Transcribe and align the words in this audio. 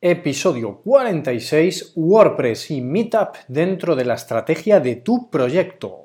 Episodio 0.00 0.80
46 0.84 1.94
WordPress 1.96 2.70
y 2.70 2.80
Meetup 2.80 3.34
dentro 3.48 3.96
de 3.96 4.04
la 4.04 4.14
estrategia 4.14 4.78
de 4.78 4.94
tu 4.94 5.28
proyecto. 5.28 6.04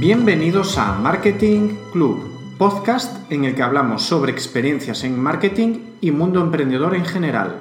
Bienvenidos 0.00 0.78
a 0.78 0.94
Marketing 0.94 1.76
Club, 1.92 2.56
podcast 2.58 3.30
en 3.30 3.44
el 3.44 3.54
que 3.54 3.62
hablamos 3.62 4.02
sobre 4.02 4.32
experiencias 4.32 5.04
en 5.04 5.16
marketing 5.16 5.78
y 6.00 6.10
mundo 6.10 6.40
emprendedor 6.40 6.96
en 6.96 7.04
general. 7.04 7.60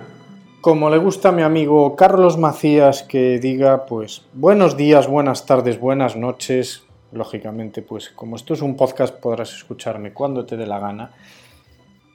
Como 0.61 0.89
le 0.89 0.97
gusta 0.97 1.29
a 1.29 1.33
mi 1.33 1.43
amigo 1.43 1.95
Carlos 1.95 2.39
Macías 2.39 3.03
que 3.03 3.37
diga, 3.37 3.85
pues 3.85 4.23
buenos 4.33 4.75
días, 4.75 5.07
buenas 5.07 5.45
tardes, 5.45 5.79
buenas 5.79 6.15
noches. 6.15 6.81
Lógicamente, 7.11 7.83
pues 7.83 8.09
como 8.09 8.37
esto 8.37 8.55
es 8.55 8.63
un 8.63 8.75
podcast 8.75 9.13
podrás 9.13 9.53
escucharme 9.53 10.13
cuando 10.13 10.47
te 10.47 10.57
dé 10.57 10.65
la 10.65 10.79
gana. 10.79 11.11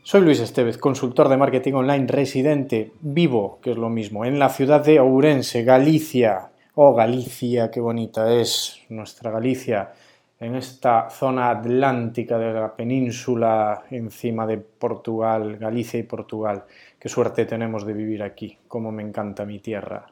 Soy 0.06 0.20
Luis 0.20 0.38
Estevez, 0.38 0.78
consultor 0.78 1.28
de 1.28 1.36
marketing 1.36 1.72
online 1.72 2.06
residente 2.06 2.92
vivo, 3.00 3.58
que 3.60 3.72
es 3.72 3.76
lo 3.76 3.88
mismo, 3.88 4.24
en 4.24 4.38
la 4.38 4.50
ciudad 4.50 4.84
de 4.84 5.00
Ourense, 5.00 5.64
Galicia. 5.64 6.48
Oh, 6.76 6.94
Galicia, 6.94 7.72
qué 7.72 7.80
bonita 7.80 8.32
es 8.32 8.82
nuestra 8.88 9.32
Galicia, 9.32 9.90
en 10.38 10.54
esta 10.54 11.10
zona 11.10 11.50
atlántica 11.50 12.38
de 12.38 12.52
la 12.52 12.72
península 12.72 13.82
encima 13.90 14.46
de 14.46 14.58
Portugal, 14.58 15.56
Galicia 15.56 15.98
y 15.98 16.04
Portugal. 16.04 16.62
Qué 17.00 17.08
suerte 17.08 17.44
tenemos 17.44 17.84
de 17.84 17.92
vivir 17.92 18.22
aquí, 18.22 18.56
como 18.68 18.92
me 18.92 19.02
encanta 19.02 19.44
mi 19.44 19.58
tierra. 19.58 20.06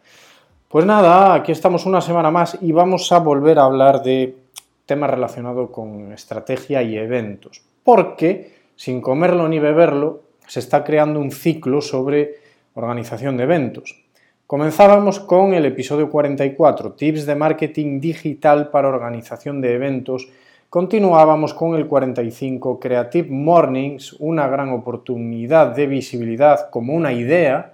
Pues 0.66 0.84
nada, 0.84 1.34
aquí 1.34 1.52
estamos 1.52 1.86
una 1.86 2.00
semana 2.00 2.32
más 2.32 2.58
y 2.60 2.72
vamos 2.72 3.12
a 3.12 3.20
volver 3.20 3.60
a 3.60 3.66
hablar 3.66 4.02
de 4.02 4.38
temas 4.86 5.10
relacionados 5.10 5.70
con 5.70 6.12
estrategia 6.12 6.82
y 6.82 6.96
eventos. 6.96 7.62
Porque 7.84 8.53
sin 8.76 9.00
comerlo 9.00 9.48
ni 9.48 9.58
beberlo, 9.58 10.22
se 10.46 10.60
está 10.60 10.84
creando 10.84 11.20
un 11.20 11.30
ciclo 11.30 11.80
sobre 11.80 12.34
organización 12.74 13.36
de 13.36 13.44
eventos. 13.44 14.04
Comenzábamos 14.46 15.20
con 15.20 15.54
el 15.54 15.64
episodio 15.64 16.10
44, 16.10 16.92
tips 16.92 17.24
de 17.24 17.34
marketing 17.34 17.98
digital 17.98 18.68
para 18.68 18.88
organización 18.88 19.60
de 19.60 19.74
eventos. 19.74 20.28
Continuábamos 20.68 21.54
con 21.54 21.76
el 21.76 21.86
45, 21.86 22.78
Creative 22.78 23.28
Mornings, 23.30 24.12
una 24.18 24.46
gran 24.48 24.70
oportunidad 24.70 25.74
de 25.74 25.86
visibilidad 25.86 26.68
como 26.70 26.92
una 26.92 27.12
idea 27.12 27.72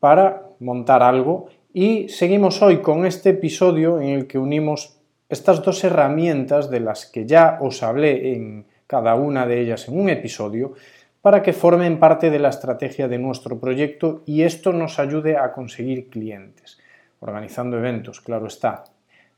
para 0.00 0.42
montar 0.58 1.02
algo. 1.02 1.46
Y 1.72 2.08
seguimos 2.08 2.62
hoy 2.62 2.78
con 2.78 3.06
este 3.06 3.30
episodio 3.30 4.00
en 4.00 4.08
el 4.08 4.26
que 4.26 4.38
unimos 4.38 4.96
estas 5.28 5.62
dos 5.62 5.84
herramientas 5.84 6.70
de 6.70 6.80
las 6.80 7.06
que 7.06 7.26
ya 7.26 7.58
os 7.60 7.82
hablé 7.82 8.32
en 8.34 8.66
cada 8.86 9.14
una 9.14 9.46
de 9.46 9.60
ellas 9.60 9.88
en 9.88 9.98
un 9.98 10.08
episodio, 10.08 10.74
para 11.22 11.42
que 11.42 11.52
formen 11.52 11.98
parte 11.98 12.30
de 12.30 12.38
la 12.38 12.50
estrategia 12.50 13.08
de 13.08 13.18
nuestro 13.18 13.58
proyecto 13.58 14.22
y 14.26 14.42
esto 14.42 14.72
nos 14.72 14.98
ayude 15.00 15.36
a 15.36 15.52
conseguir 15.52 16.08
clientes, 16.08 16.78
organizando 17.18 17.76
eventos, 17.78 18.20
claro 18.20 18.46
está. 18.46 18.84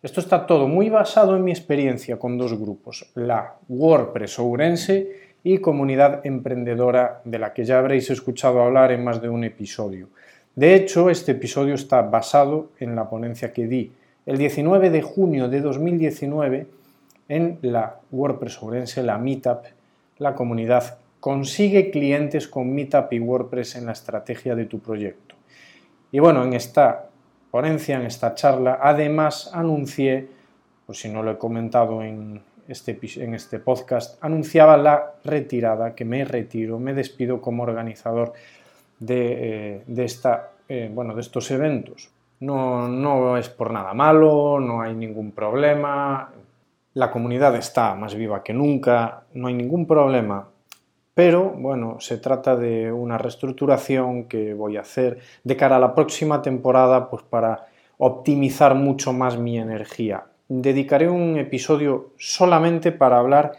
Esto 0.03 0.21
está 0.21 0.47
todo 0.47 0.69
muy 0.69 0.91
basado 0.91 1.35
en 1.35 1.45
mi 1.45 1.51
experiencia 1.51 2.19
con 2.19 2.37
dos 2.37 2.59
grupos, 2.59 3.11
la 3.15 3.55
WordPress 3.69 4.39
Ourense 4.39 5.33
y 5.43 5.59
Comunidad 5.59 6.25
Emprendedora, 6.25 7.23
de 7.25 7.39
la 7.39 7.53
que 7.53 7.65
ya 7.65 7.79
habréis 7.79 8.11
escuchado 8.11 8.63
hablar 8.63 8.93
en 8.93 9.03
más 9.03 9.23
de 9.23 9.29
un 9.29 9.45
episodio. 9.45 10.09
De 10.55 10.75
hecho, 10.75 11.09
este 11.09 11.33
episodio 11.33 11.75
está 11.75 12.03
basado 12.03 12.71
en 12.81 12.95
la 12.95 13.09
ponencia 13.09 13.53
que 13.53 13.67
di 13.67 13.93
el 14.27 14.37
19 14.37 14.91
de 14.91 15.03
junio 15.03 15.49
de 15.49 15.61
2019 15.63 16.67
en 17.29 17.59
la 17.63 18.01
WordPress 18.11 18.63
Ourense, 18.63 19.03
la 19.03 19.19
Meetup, 19.19 19.65
la 20.19 20.35
comunidad 20.35 20.99
consigue 21.21 21.91
clientes 21.91 22.49
con 22.49 22.73
Meetup 22.73 23.13
y 23.13 23.21
WordPress 23.21 23.77
en 23.77 23.87
la 23.87 23.93
estrategia 23.93 24.55
de 24.55 24.67
tu 24.67 24.81
proyecto. 24.81 25.35
Y 26.11 26.21
bueno, 26.21 26.45
en 26.45 26.55
esta 26.55 27.09
ponencia, 27.51 27.97
en 27.97 28.07
esta 28.07 28.35
charla, 28.35 28.79
además 28.81 29.51
anuncié, 29.53 30.29
pues 30.87 31.01
si 31.01 31.09
no 31.09 31.23
lo 31.23 31.33
he 31.33 31.39
comentado 31.39 32.03
en 32.03 32.41
este, 32.69 32.99
en 33.17 33.35
este 33.35 33.59
podcast, 33.59 34.23
anunciaba 34.23 34.77
la 34.77 35.15
retirada, 35.25 35.95
que 35.95 36.05
me 36.05 36.25
retiro, 36.25 36.79
me 36.79 36.95
despido 36.95 37.41
como 37.41 37.63
organizador 37.63 38.33
de, 38.99 39.81
eh, 39.87 40.05
esta, 40.05 40.51
eh, 40.69 40.91
bueno, 40.93 41.15
de 41.15 41.21
estos 41.23 41.51
eventos. 41.51 42.11
No, 42.41 42.87
no 42.87 43.37
es 43.37 43.49
por 43.49 43.73
nada 43.73 43.95
malo, 43.95 44.61
no 44.61 44.81
hay 44.83 44.95
ningún 44.95 45.33
problema, 45.33 46.31
la 46.99 47.13
comunidad 47.13 47.55
está 47.55 47.95
más 47.95 48.17
viva 48.17 48.43
que 48.43 48.53
nunca, 48.53 49.23
no 49.35 49.47
hay 49.47 49.55
ningún 49.55 49.87
problema, 49.87 50.49
pero 51.15 51.51
bueno, 51.51 52.01
se 52.01 52.19
trata 52.19 52.57
de 52.57 52.91
una 52.91 53.17
reestructuración 53.17 54.25
que 54.25 54.53
voy 54.53 54.77
a 54.77 54.81
hacer 54.81 55.21
de 55.45 55.57
cara 55.57 55.77
a 55.77 55.79
la 55.79 55.95
próxima 55.95 56.43
temporada, 56.43 57.09
pues 57.09 57.23
para 57.23 57.67
optimizar 57.99 58.75
mucho 58.75 59.13
más 59.13 59.39
mi 59.39 59.59
energía. 59.59 60.25
Dedicaré 60.49 61.09
un 61.09 61.39
episodio 61.39 62.15
solamente 62.19 62.91
para 62.91 63.19
hablar 63.19 63.53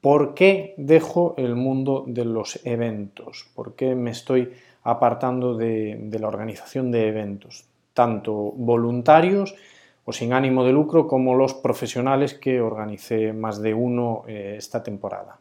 por 0.00 0.34
qué 0.34 0.74
dejo 0.76 1.34
el 1.36 1.56
mundo 1.56 2.04
de 2.06 2.24
los 2.24 2.64
eventos, 2.64 3.48
por 3.56 3.74
qué 3.74 3.96
me 3.96 4.12
estoy 4.12 4.52
apartando 4.84 5.56
de, 5.56 5.98
de 6.00 6.18
la 6.20 6.28
organización 6.28 6.92
de 6.92 7.08
eventos, 7.08 7.64
tanto 7.92 8.32
voluntarios 8.32 9.56
o 10.04 10.12
sin 10.12 10.32
ánimo 10.32 10.64
de 10.64 10.72
lucro 10.72 11.06
como 11.06 11.34
los 11.34 11.54
profesionales 11.54 12.34
que 12.34 12.60
organicé 12.60 13.32
más 13.32 13.62
de 13.62 13.74
uno 13.74 14.24
eh, 14.26 14.56
esta 14.58 14.82
temporada. 14.82 15.38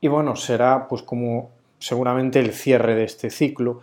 Y 0.00 0.08
bueno, 0.08 0.36
será 0.36 0.86
pues 0.88 1.02
como 1.02 1.50
seguramente 1.78 2.38
el 2.38 2.52
cierre 2.52 2.94
de 2.94 3.04
este 3.04 3.30
ciclo 3.30 3.80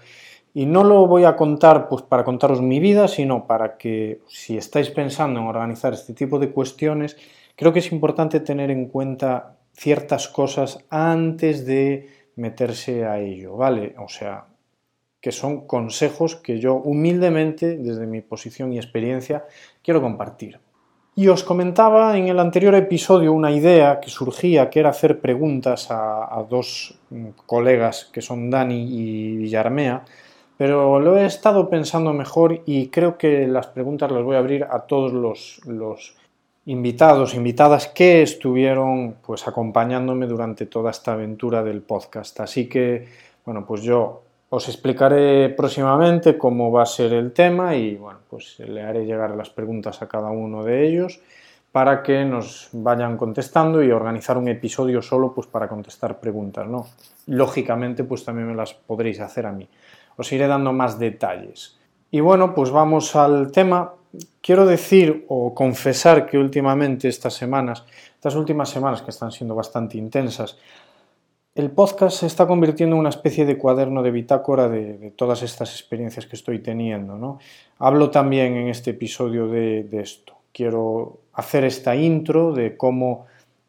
y 0.54 0.66
no 0.66 0.84
lo 0.84 1.08
voy 1.08 1.24
a 1.24 1.36
contar 1.36 1.88
pues 1.88 2.02
para 2.02 2.24
contaros 2.24 2.62
mi 2.62 2.80
vida, 2.80 3.08
sino 3.08 3.48
para 3.48 3.78
que 3.78 4.22
si 4.28 4.58
estáis 4.58 4.90
pensando 4.90 5.40
en 5.40 5.48
organizar 5.48 5.94
este 5.94 6.14
tipo 6.14 6.40
de 6.40 6.52
cuestiones, 6.52 7.18
creo 7.56 7.72
que 7.72 7.80
es 7.80 7.92
importante 7.92 8.40
tener 8.40 8.70
en 8.72 8.88
cuenta 8.88 9.58
ciertas 9.74 10.28
cosas 10.28 10.84
antes 10.90 11.66
de 11.66 12.10
meterse 12.36 13.06
a 13.06 13.20
ello, 13.20 13.56
¿vale? 13.56 13.96
O 13.98 14.10
sea, 14.10 14.46
que 15.22 15.32
son 15.32 15.68
consejos 15.68 16.36
que 16.36 16.60
yo 16.60 16.76
humildemente, 16.76 17.78
desde 17.78 18.08
mi 18.08 18.22
posición 18.22 18.74
y 18.74 18.78
experiencia, 18.78 19.46
quiero 19.84 20.02
compartir. 20.02 20.60
Y 21.14 21.28
os 21.28 21.44
comentaba 21.44 22.18
en 22.18 22.30
el 22.30 22.40
anterior 22.40 22.74
episodio 22.74 23.34
una 23.34 23.52
idea 23.52 24.00
que 24.00 24.10
surgía, 24.10 24.70
que 24.70 24.80
era 24.80 24.90
hacer 24.90 25.20
preguntas 25.20 25.88
a, 25.92 26.44
dos 26.50 26.98
mm, 27.10 27.28
colegas 27.46 28.10
que 28.12 28.22
son 28.22 28.50
Dani 28.50 28.88
y 28.90 29.38
Villarmea, 29.38 30.06
pero 30.58 31.00
lo 31.00 31.18
he 31.18 31.26
estado 31.26 31.70
pensando 31.70 32.14
mejor 32.14 32.62
y 32.66 32.88
creo 32.88 33.18
que 33.18 33.48
las 33.48 33.68
preguntas 33.68 34.12
las 34.12 34.24
voy 34.24 34.36
a 34.36 34.40
abrir 34.40 34.64
a 34.64 34.82
todos 34.82 35.12
los, 35.12 35.60
los 35.66 36.16
invitados, 36.66 37.34
invitadas 37.34 37.88
que 37.88 38.22
estuvieron 38.22 39.18
pues 39.26 39.48
acompañándome 39.48 40.28
durante 40.28 40.66
toda 40.66 40.92
esta 40.92 41.14
aventura 41.14 41.64
del 41.64 41.82
podcast. 41.82 42.40
Así 42.40 42.70
que, 42.70 43.08
bueno, 43.44 43.66
pues 43.66 43.82
yo 43.82 44.24
os 44.54 44.68
explicaré 44.68 45.48
próximamente 45.48 46.38
cómo 46.38 46.74
va 46.74 46.84
a 46.84 46.86
ser 46.86 47.14
el 47.14 47.32
tema 47.32 47.74
y 47.78 47.96
bueno, 47.96 48.20
pues 48.30 48.60
le 48.60 48.84
haré 48.84 49.06
llegar 49.06 49.32
las 49.32 49.50
preguntas 49.50 50.02
a 50.02 50.10
cada 50.10 50.30
uno 50.30 50.62
de 50.66 50.86
ellos 50.86 51.22
para 51.72 52.04
que 52.04 52.26
nos 52.26 52.68
vayan 52.74 53.16
contestando 53.16 53.82
y 53.82 53.92
organizar 53.92 54.38
un 54.38 54.50
episodio 54.50 55.02
solo 55.02 55.34
pues 55.34 55.48
para 55.48 55.70
contestar 55.70 56.20
preguntas, 56.20 56.68
¿no? 56.68 56.86
Lógicamente 57.28 58.04
pues 58.04 58.26
también 58.26 58.50
me 58.50 58.56
las 58.56 58.74
podréis 58.74 59.22
hacer 59.22 59.46
a 59.46 59.54
mí. 59.54 59.70
Os 60.18 60.30
iré 60.34 60.48
dando 60.48 60.74
más 60.74 61.00
detalles. 61.00 61.80
Y 62.12 62.20
bueno, 62.20 62.54
pues 62.54 62.72
vamos 62.72 63.16
al 63.16 63.54
tema. 63.54 63.94
Quiero 64.42 64.66
decir 64.66 65.24
o 65.30 65.56
confesar 65.56 66.26
que 66.26 66.38
últimamente 66.38 67.08
estas 67.08 67.36
semanas, 67.36 67.86
estas 68.16 68.36
últimas 68.36 68.68
semanas 68.68 69.02
que 69.02 69.12
están 69.12 69.32
siendo 69.32 69.56
bastante 69.56 69.98
intensas, 69.98 70.58
el 71.54 71.72
podcast 71.72 72.18
se 72.18 72.28
está 72.28 72.48
convirtiendo 72.48 72.96
en 72.96 73.02
una 73.02 73.10
especie 73.10 73.46
de 73.46 73.58
cuaderno 73.58 74.04
de 74.04 74.12
bitácora 74.12 74.70
de, 74.70 75.12
todas 75.18 75.44
estas 75.44 75.74
experiencias 75.74 76.26
que 76.26 76.36
estoy 76.38 76.60
teniendo. 76.60 77.18
¿no? 77.18 77.40
Hablo 77.78 78.10
también 78.10 78.56
en 78.56 78.70
este 78.70 78.92
episodio 78.92 79.48
de, 79.48 79.88
esto. 79.92 80.38
Quiero 80.54 81.20
hacer 81.34 81.66
esta 81.66 81.96
intro 81.96 82.54
de 82.54 82.78
cómo 82.78 83.26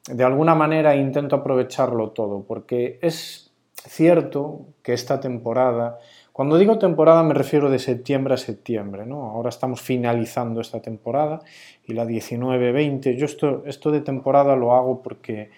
de 0.08 0.24
alguna 0.24 0.54
manera 0.54 0.96
intento 0.96 1.36
aprovecharlo 1.36 2.10
todo, 2.10 2.42
porque 2.42 2.98
es 3.02 3.52
cierto 3.84 4.66
que 4.82 4.92
esta 4.92 5.20
temporada, 5.20 5.98
cuando 6.32 6.58
digo 6.58 6.78
temporada 6.78 7.22
me 7.22 7.34
refiero 7.34 7.70
de 7.70 7.78
septiembre 7.78 8.34
a 8.34 8.36
septiembre, 8.36 9.06
¿no? 9.06 9.30
Ahora 9.30 9.48
estamos 9.48 9.80
finalizando 9.80 10.60
esta 10.60 10.80
temporada 10.80 11.40
y 11.84 11.94
la 11.94 12.04
19-20. 12.04 13.16
Yo 13.16 13.26
esto, 13.26 13.62
esto 13.64 13.92
de 13.92 14.00
temporada 14.00 14.56
lo 14.56 14.74
hago 14.74 15.02
porque 15.02 15.50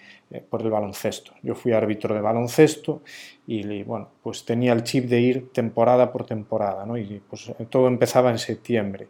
por 0.49 0.61
el 0.61 0.69
baloncesto. 0.69 1.33
Yo 1.43 1.55
fui 1.55 1.71
árbitro 1.71 2.13
de 2.13 2.21
baloncesto 2.21 3.01
y 3.47 3.83
bueno, 3.83 4.09
pues 4.23 4.45
tenía 4.45 4.73
el 4.73 4.83
chip 4.83 5.05
de 5.05 5.19
ir 5.21 5.51
temporada 5.51 6.11
por 6.11 6.25
temporada, 6.25 6.85
¿no? 6.85 6.97
Y 6.97 7.21
pues 7.29 7.51
todo 7.69 7.87
empezaba 7.87 8.31
en 8.31 8.39
septiembre, 8.39 9.07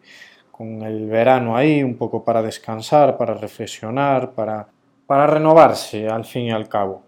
con 0.52 0.82
el 0.82 1.08
verano 1.08 1.56
ahí, 1.56 1.84
un 1.84 1.96
poco 1.96 2.24
para 2.24 2.42
descansar, 2.42 3.18
para 3.18 3.34
reflexionar, 3.34 4.32
para, 4.32 4.68
para 5.06 5.28
renovarse 5.28 6.08
al 6.08 6.26
fin 6.26 6.44
y 6.44 6.52
al 6.52 6.68
cabo. 6.68 7.04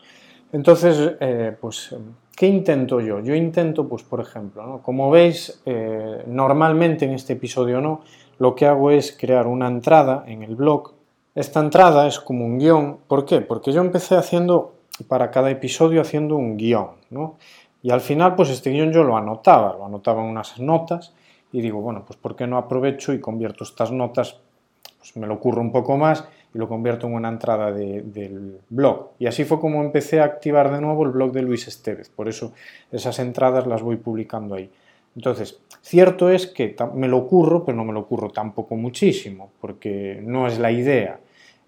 Entonces, 0.51 1.15
eh, 1.19 1.55
pues 1.59 1.93
¿Qué 2.37 2.45
intento 2.45 3.01
yo? 3.01 3.19
Yo 3.19 3.33
intento, 3.33 3.89
pues 3.89 4.03
por 4.03 4.19
ejemplo, 4.19 4.79
como 4.83 5.09
veis, 5.09 5.59
eh, 5.65 6.21
normalmente 6.27 7.05
en 7.05 7.13
este 7.13 7.33
episodio 7.33 7.81
no, 7.81 8.01
lo 8.37 8.53
que 8.53 8.67
hago 8.67 8.91
es 8.91 9.11
crear 9.19 9.47
una 9.47 9.67
entrada 9.67 10.23
en 10.27 10.43
el 10.43 10.55
blog. 10.55 10.96
Esta 11.37 11.59
entrada 11.59 12.07
es 12.07 12.19
como 12.19 12.45
un 12.45 12.57
guion. 12.57 12.97
¿Por 13.07 13.23
qué? 13.23 13.41
Porque 13.41 13.71
yo 13.71 13.81
empecé 13.81 14.15
haciendo, 14.15 14.73
para 15.07 15.29
cada 15.29 15.51
episodio, 15.51 16.01
haciendo 16.01 16.35
un 16.35 16.57
guion, 16.57 16.93
¿no? 17.11 17.37
Y 17.83 17.91
al 17.91 18.01
final, 18.01 18.33
pues 18.33 18.49
este 18.49 18.71
guion 18.71 18.91
yo 18.91 19.03
lo 19.03 19.15
anotaba, 19.15 19.75
lo 19.77 19.85
anotaba 19.85 20.23
en 20.23 20.29
unas 20.31 20.59
notas 20.59 21.13
y 21.51 21.61
digo, 21.61 21.79
bueno, 21.79 22.03
pues 22.07 22.17
¿por 22.17 22.35
qué 22.35 22.47
no 22.47 22.57
aprovecho 22.57 23.13
y 23.13 23.19
convierto 23.19 23.65
estas 23.65 23.91
notas, 23.91 24.39
pues 24.97 25.15
me 25.15 25.27
lo 25.27 25.35
ocurro 25.35 25.61
un 25.61 25.71
poco 25.71 25.95
más 25.95 26.27
y 26.55 26.57
lo 26.57 26.67
convierto 26.67 27.05
en 27.05 27.13
una 27.13 27.29
entrada 27.29 27.71
del 27.71 28.59
blog. 28.69 29.09
Y 29.19 29.27
así 29.27 29.43
fue 29.43 29.59
como 29.59 29.83
empecé 29.83 30.19
a 30.19 30.23
activar 30.23 30.71
de 30.71 30.81
nuevo 30.81 31.03
el 31.03 31.11
blog 31.11 31.33
de 31.33 31.43
Luis 31.43 31.67
Estevez. 31.67 32.09
Por 32.09 32.27
eso 32.27 32.53
esas 32.91 33.19
entradas 33.19 33.67
las 33.67 33.83
voy 33.83 33.97
publicando 33.97 34.55
ahí. 34.55 34.71
Entonces, 35.15 35.59
cierto 35.81 36.31
es 36.31 36.47
que 36.47 36.75
me 36.95 37.07
lo 37.07 37.17
ocurro, 37.17 37.63
pero 37.63 37.77
no 37.77 37.85
me 37.85 37.93
lo 37.93 37.99
ocurro 37.99 38.29
tampoco 38.29 38.75
muchísimo, 38.75 39.51
porque 39.61 40.19
no 40.23 40.47
es 40.47 40.57
la 40.57 40.71
idea. 40.71 41.19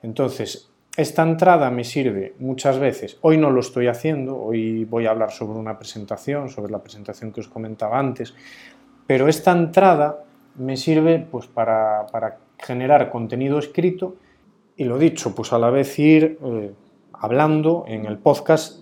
Entonces, 0.01 0.69
esta 0.97 1.23
entrada 1.23 1.69
me 1.71 1.83
sirve 1.83 2.33
muchas 2.39 2.79
veces, 2.79 3.17
hoy 3.21 3.37
no 3.37 3.51
lo 3.51 3.59
estoy 3.59 3.87
haciendo, 3.87 4.37
hoy 4.37 4.85
voy 4.85 5.05
a 5.05 5.11
hablar 5.11 5.31
sobre 5.31 5.59
una 5.59 5.77
presentación, 5.77 6.49
sobre 6.49 6.71
la 6.71 6.79
presentación 6.79 7.31
que 7.31 7.41
os 7.41 7.47
comentaba 7.47 7.99
antes, 7.99 8.33
pero 9.07 9.27
esta 9.27 9.51
entrada 9.51 10.23
me 10.57 10.75
sirve 10.75 11.19
pues, 11.31 11.47
para, 11.47 12.05
para 12.11 12.39
generar 12.57 13.09
contenido 13.09 13.59
escrito 13.59 14.15
y 14.75 14.85
lo 14.85 14.97
dicho, 14.97 15.35
pues 15.35 15.51
a 15.53 15.59
la 15.59 15.69
vez 15.69 15.97
ir 15.99 16.39
eh, 16.41 16.71
hablando 17.13 17.83
en 17.87 18.05
el 18.05 18.17
podcast 18.17 18.79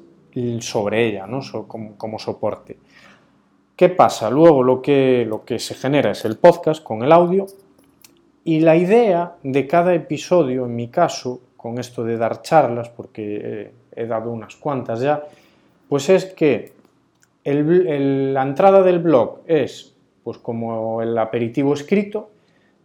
sobre 0.60 1.08
ella, 1.08 1.26
¿no? 1.26 1.40
como, 1.68 2.20
soporte. 2.20 2.78
¿Qué 3.76 3.90
pasa? 3.90 4.30
Luego 4.30 4.62
lo 4.62 4.82
que, 4.82 5.26
lo 5.28 5.44
que 5.44 5.58
se 5.58 5.74
genera 5.74 6.12
es 6.12 6.26
el 6.26 6.38
podcast 6.38 6.84
con 6.84 7.02
el 7.02 7.12
audio 7.12 7.48
y 8.48 8.62
la 8.62 8.78
idea 8.78 9.36
de 9.44 9.68
cada 9.68 9.94
episodio, 9.94 10.68
en 10.68 10.74
mi 10.74 10.88
caso, 10.88 11.42
con 11.58 11.80
esto 11.80 12.06
de 12.06 12.16
dar 12.16 12.42
charlas, 12.42 12.88
porque 12.88 13.74
he 13.94 14.06
dado 14.06 14.32
unas 14.32 14.56
cuantas 14.56 15.02
ya, 15.02 15.22
pues 15.90 16.08
es 16.08 16.28
que 16.28 16.72
la 17.44 18.42
entrada 18.42 18.84
del 18.84 19.00
blog 19.00 19.40
es 19.48 19.94
pues 20.24 20.38
como 20.38 21.02
el 21.02 21.18
aperitivo 21.18 21.74
escrito, 21.74 22.30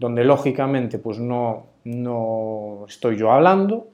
donde 0.01 0.25
lógicamente 0.25 0.99
pues 0.99 1.21
no, 1.21 1.67
no 1.85 2.85
estoy 2.89 3.17
yo 3.17 3.31
hablando. 3.31 3.87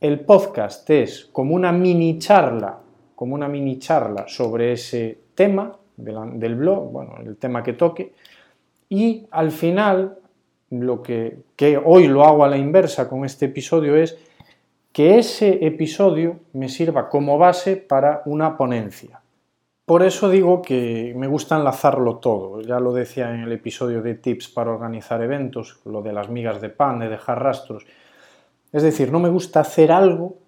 El 0.00 0.18
podcast 0.18 0.90
es 0.90 1.26
como 1.26 1.54
una 1.54 1.70
mini 1.70 2.18
charla, 2.18 2.80
como 3.14 3.36
una 3.36 3.46
mini 3.46 3.78
charla 3.78 4.24
sobre 4.26 4.72
ese 4.72 5.18
tema 5.36 5.72
del 5.96 6.56
blog, 6.56 6.90
bueno, 6.90 7.14
el 7.24 7.36
tema 7.36 7.62
que 7.62 7.74
toque. 7.74 8.12
Y 8.88 9.28
al 9.30 9.52
final, 9.52 10.16
lo 10.70 11.02
que, 11.02 11.42
hoy 11.84 12.06
lo 12.06 12.24
hago 12.24 12.44
a 12.44 12.48
la 12.48 12.56
inversa 12.56 13.08
con 13.08 13.24
este 13.24 13.46
episodio 13.46 13.96
es 13.96 14.16
que 14.92 15.18
ese 15.18 15.66
episodio 15.66 16.40
me 16.52 16.68
sirva 16.68 17.08
como 17.08 17.38
base 17.38 17.76
para 17.76 18.22
una 18.26 18.56
ponencia. 18.56 19.20
Por 19.84 20.04
eso 20.04 20.30
digo 20.30 20.62
que 20.62 21.12
me 21.16 21.26
gusta 21.26 21.56
enlazarlo 21.56 22.18
todo. 22.18 22.60
Ya 22.62 22.78
lo 22.78 22.92
decía 22.92 23.34
en 23.34 23.40
el 23.40 23.52
episodio 23.52 24.02
de 24.02 24.14
tips 24.14 24.48
para 24.48 24.70
organizar 24.70 25.20
eventos, 25.22 25.80
lo 25.84 26.02
de 26.02 26.12
las 26.12 26.28
migas 26.28 26.60
de 26.60 26.68
pan, 26.68 27.00
de 27.00 27.08
dejar 27.08 27.42
rastros. 27.42 27.86
Es 28.72 28.84
decir, 28.84 29.10
no 29.10 29.18
me 29.18 29.28
gusta 29.28 29.60
hacer 29.60 29.90
algo, 29.90 30.38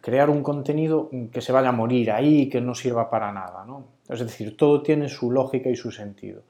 crear 0.00 0.30
un 0.30 0.42
contenido 0.42 1.10
que 1.32 1.40
se 1.40 1.52
vaya 1.52 1.68
a 1.68 1.72
morir 1.72 2.10
ahí, 2.10 2.48
que 2.48 2.60
no 2.60 2.74
sirva 2.74 3.08
para 3.08 3.30
nada. 3.30 3.64
¿no? 3.64 3.84
Es 4.08 4.18
decir, 4.18 4.56
todo 4.56 4.82
tiene 4.82 5.08
su 5.08 5.30
lógica 5.30 5.70
y 5.70 5.76
su 5.76 5.92
sentido. 5.92 6.42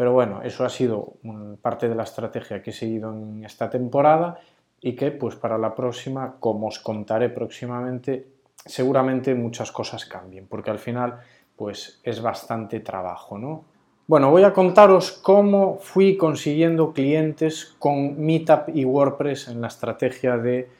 Pero 0.00 0.14
bueno, 0.14 0.40
eso 0.42 0.64
ha 0.64 0.70
sido 0.70 1.16
parte 1.60 1.86
de 1.86 1.94
la 1.94 2.04
estrategia 2.04 2.62
que 2.62 2.70
he 2.70 2.72
seguido 2.72 3.12
en 3.12 3.44
esta 3.44 3.68
temporada 3.68 4.40
y 4.80 4.96
que 4.96 5.10
pues 5.10 5.36
para 5.36 5.58
la 5.58 5.74
próxima, 5.74 6.36
como 6.40 6.68
os 6.68 6.78
contaré 6.78 7.28
próximamente, 7.28 8.26
seguramente 8.64 9.34
muchas 9.34 9.70
cosas 9.70 10.06
cambien, 10.06 10.46
porque 10.46 10.70
al 10.70 10.78
final 10.78 11.18
pues 11.54 12.00
es 12.02 12.22
bastante 12.22 12.80
trabajo, 12.80 13.36
¿no? 13.36 13.66
Bueno, 14.06 14.30
voy 14.30 14.42
a 14.44 14.54
contaros 14.54 15.12
cómo 15.12 15.76
fui 15.82 16.16
consiguiendo 16.16 16.94
clientes 16.94 17.76
con 17.78 18.18
Meetup 18.24 18.74
y 18.74 18.86
WordPress 18.86 19.48
en 19.48 19.60
la 19.60 19.66
estrategia 19.66 20.38
de 20.38 20.70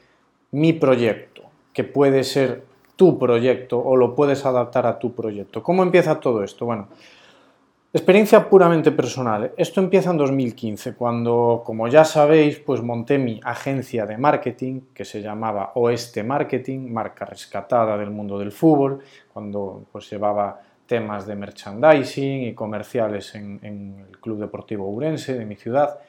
mi 0.49 0.73
proyecto, 0.73 1.43
que 1.73 1.83
puede 1.83 2.23
ser 2.23 2.63
tu 2.95 3.19
proyecto 3.19 3.79
o 3.79 3.95
lo 3.95 4.15
puedes 4.15 4.47
adaptar 4.47 4.87
a 4.87 4.97
tu 4.97 5.13
proyecto. 5.13 5.61
¿Cómo 5.61 5.83
empieza 5.83 6.19
todo 6.19 6.43
esto? 6.43 6.65
Bueno, 6.65 6.87
experiencia 7.93 8.49
puramente 8.49 8.91
personal. 8.91 9.51
Esto 9.57 9.81
empieza 9.81 10.11
en 10.11 10.17
2015, 10.17 10.93
cuando, 10.93 11.61
como 11.65 11.87
ya 11.89 12.05
sabéis, 12.05 12.59
pues 12.59 12.81
monté 12.81 13.17
mi 13.17 13.39
agencia 13.43 14.05
de 14.05 14.17
marketing 14.17 14.81
que 14.93 15.03
se 15.03 15.21
llamaba 15.21 15.73
Oeste 15.75 16.23
Marketing, 16.23 16.89
marca 16.89 17.25
rescatada 17.25 17.97
del 17.97 18.09
mundo 18.09 18.39
del 18.39 18.51
fútbol, 18.51 18.99
cuando 19.33 19.83
pues 19.91 20.09
llevaba 20.09 20.61
temas 20.91 21.25
de 21.25 21.35
merchandising 21.35 22.43
y 22.43 22.53
comerciales 22.53 23.35
en, 23.35 23.59
el 24.09 24.17
Club 24.19 24.39
Deportivo 24.39 24.89
Urense 24.89 25.33
de 25.33 25.45
mi 25.45 25.55
ciudad. 25.55 25.99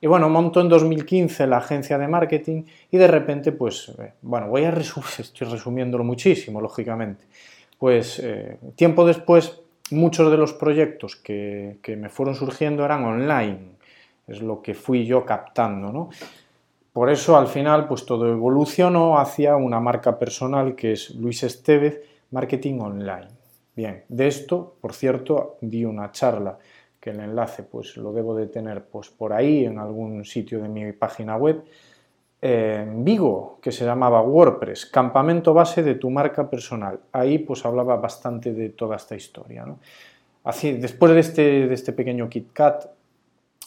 Y 0.00 0.06
bueno, 0.06 0.28
montó 0.28 0.60
en 0.60 0.68
2015 0.68 1.46
la 1.48 1.58
agencia 1.58 1.98
de 1.98 2.06
marketing 2.06 2.62
y 2.90 2.96
de 2.96 3.06
repente, 3.08 3.50
pues, 3.50 3.92
eh, 3.98 4.12
bueno, 4.22 4.48
voy 4.48 4.64
a 4.64 4.70
resumir, 4.70 5.08
estoy 5.18 5.48
resumiéndolo 5.48 6.04
muchísimo, 6.04 6.60
lógicamente. 6.60 7.26
Pues 7.78 8.20
eh, 8.20 8.58
tiempo 8.74 9.04
después, 9.04 9.60
muchos 9.90 10.30
de 10.30 10.36
los 10.36 10.52
proyectos 10.52 11.16
que, 11.16 11.78
que, 11.82 11.96
me 11.96 12.08
fueron 12.08 12.34
surgiendo 12.34 12.84
eran 12.84 13.04
online, 13.04 13.76
es 14.26 14.42
lo 14.42 14.62
que 14.62 14.74
fui 14.74 15.06
yo 15.06 15.24
captando, 15.24 15.92
¿no? 15.92 16.10
Por 16.92 17.10
eso 17.10 17.36
al 17.36 17.46
final, 17.46 17.86
pues 17.86 18.04
todo 18.04 18.28
evolucionó 18.28 19.18
hacia 19.18 19.56
una 19.56 19.78
marca 19.78 20.18
personal 20.18 20.74
que 20.74 20.92
es 20.92 21.14
Luis 21.14 21.42
Estevez 21.42 22.02
Marketing 22.30 22.80
Online. 22.80 23.28
Bien, 23.76 24.02
de 24.08 24.26
esto, 24.26 24.74
por 24.80 24.92
cierto, 24.92 25.58
di 25.60 25.84
una 25.84 26.10
charla 26.10 26.58
que 27.00 27.10
el 27.10 27.20
enlace 27.20 27.62
pues 27.62 27.96
lo 27.96 28.12
debo 28.12 28.34
de 28.34 28.48
tener 28.48 28.84
pues 28.86 29.08
por 29.10 29.32
ahí 29.32 29.64
en 29.64 29.78
algún 29.78 30.24
sitio 30.24 30.60
de 30.60 30.68
mi 30.68 30.92
página 30.92 31.36
web 31.36 31.62
en 32.40 33.04
Vigo 33.04 33.58
que 33.60 33.72
se 33.72 33.84
llamaba 33.84 34.22
WordPress, 34.22 34.86
campamento 34.86 35.52
base 35.52 35.82
de 35.82 35.96
tu 35.96 36.10
marca 36.10 36.48
personal. 36.48 37.00
Ahí 37.12 37.38
pues 37.38 37.64
hablaba 37.64 37.96
bastante 37.96 38.52
de 38.52 38.70
toda 38.70 38.96
esta 38.96 39.16
historia. 39.16 39.66
Así, 40.44 40.72
después 40.72 41.12
de 41.12 41.20
este, 41.20 41.42
de 41.66 41.74
este 41.74 41.92
pequeño 41.92 42.28
KitKat, 42.28 42.86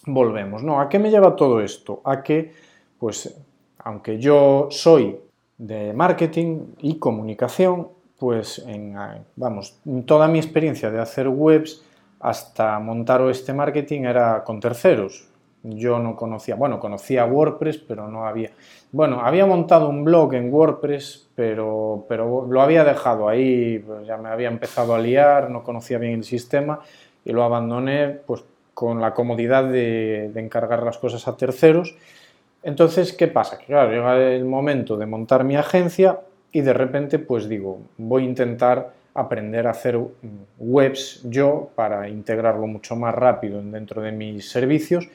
volvemos. 0.06 0.64
¿no? 0.64 0.80
¿A 0.80 0.90
qué 0.90 1.00
me 1.00 1.12
lleva 1.12 1.36
todo 1.36 1.62
esto? 1.62 2.02
A 2.04 2.24
que, 2.24 2.54
pues, 2.98 3.38
aunque 3.80 4.20
yo 4.20 4.68
soy 4.72 5.18
de 5.58 5.94
marketing 5.94 6.74
y 6.80 6.98
comunicación, 6.98 7.90
pues 8.18 8.60
en, 8.68 8.96
vamos, 9.36 9.80
toda 10.06 10.28
mi 10.28 10.40
experiencia 10.40 10.92
de 10.92 11.00
hacer 11.00 11.28
webs 11.28 11.84
hasta 12.20 12.80
montar 12.80 13.22
este 13.30 13.54
marketing 13.54 14.02
era 14.02 14.44
con 14.44 14.60
terceros. 14.60 15.28
Yo 15.64 16.00
no 16.00 16.16
conocía, 16.16 16.56
bueno, 16.56 16.80
conocía 16.80 17.26
WordPress, 17.26 17.78
pero 17.78 18.08
no 18.08 18.26
había, 18.26 18.50
bueno, 18.92 19.22
había 19.22 19.46
montado 19.46 19.90
un 19.90 20.04
blog 20.04 20.34
en 20.34 20.52
WordPress, 20.52 21.30
pero, 21.36 22.06
pero 22.10 22.48
lo 22.50 22.62
había 22.62 22.84
dejado 22.84 23.30
ahí, 23.30 23.80
pues 23.80 24.08
ya 24.08 24.18
me 24.18 24.30
había 24.30 24.48
empezado 24.48 24.96
a 24.96 25.00
liar, 25.00 25.50
no 25.50 25.64
conocía 25.64 25.98
bien 25.98 26.14
el 26.14 26.24
sistema 26.24 26.80
y 27.24 27.32
lo 27.32 27.44
abandoné 27.44 28.20
pues 28.26 28.44
con 28.74 29.00
la 29.00 29.14
comodidad 29.14 29.66
de, 29.66 30.32
de 30.34 30.40
encargar 30.42 30.82
las 30.82 30.98
cosas 30.98 31.28
a 31.28 31.38
terceros. 31.38 31.96
Entonces, 32.64 33.14
¿qué 33.14 33.28
pasa? 33.28 33.58
Que 33.60 33.66
claro, 33.66 33.92
llega 33.92 34.18
el 34.18 34.46
momento 34.46 34.98
de 34.98 35.06
montar 35.06 35.44
mi 35.44 35.56
agencia, 35.56 36.20
y 36.52 36.62
de 36.62 36.74
repente 36.74 37.20
pues 37.20 37.48
digo, 37.48 37.80
voy 37.98 38.24
a 38.24 38.26
intentar 38.26 38.94
aprender 39.14 39.68
a 39.68 39.72
hacer 39.72 40.00
webs 40.58 41.22
yo 41.26 41.70
para 41.76 42.08
integrarlo 42.08 42.68
mucho 42.68 42.96
más 42.96 43.14
rápido 43.14 43.62
dentro 43.62 44.02
de 44.02 44.12
mis 44.12 44.50
servicios 44.50 45.08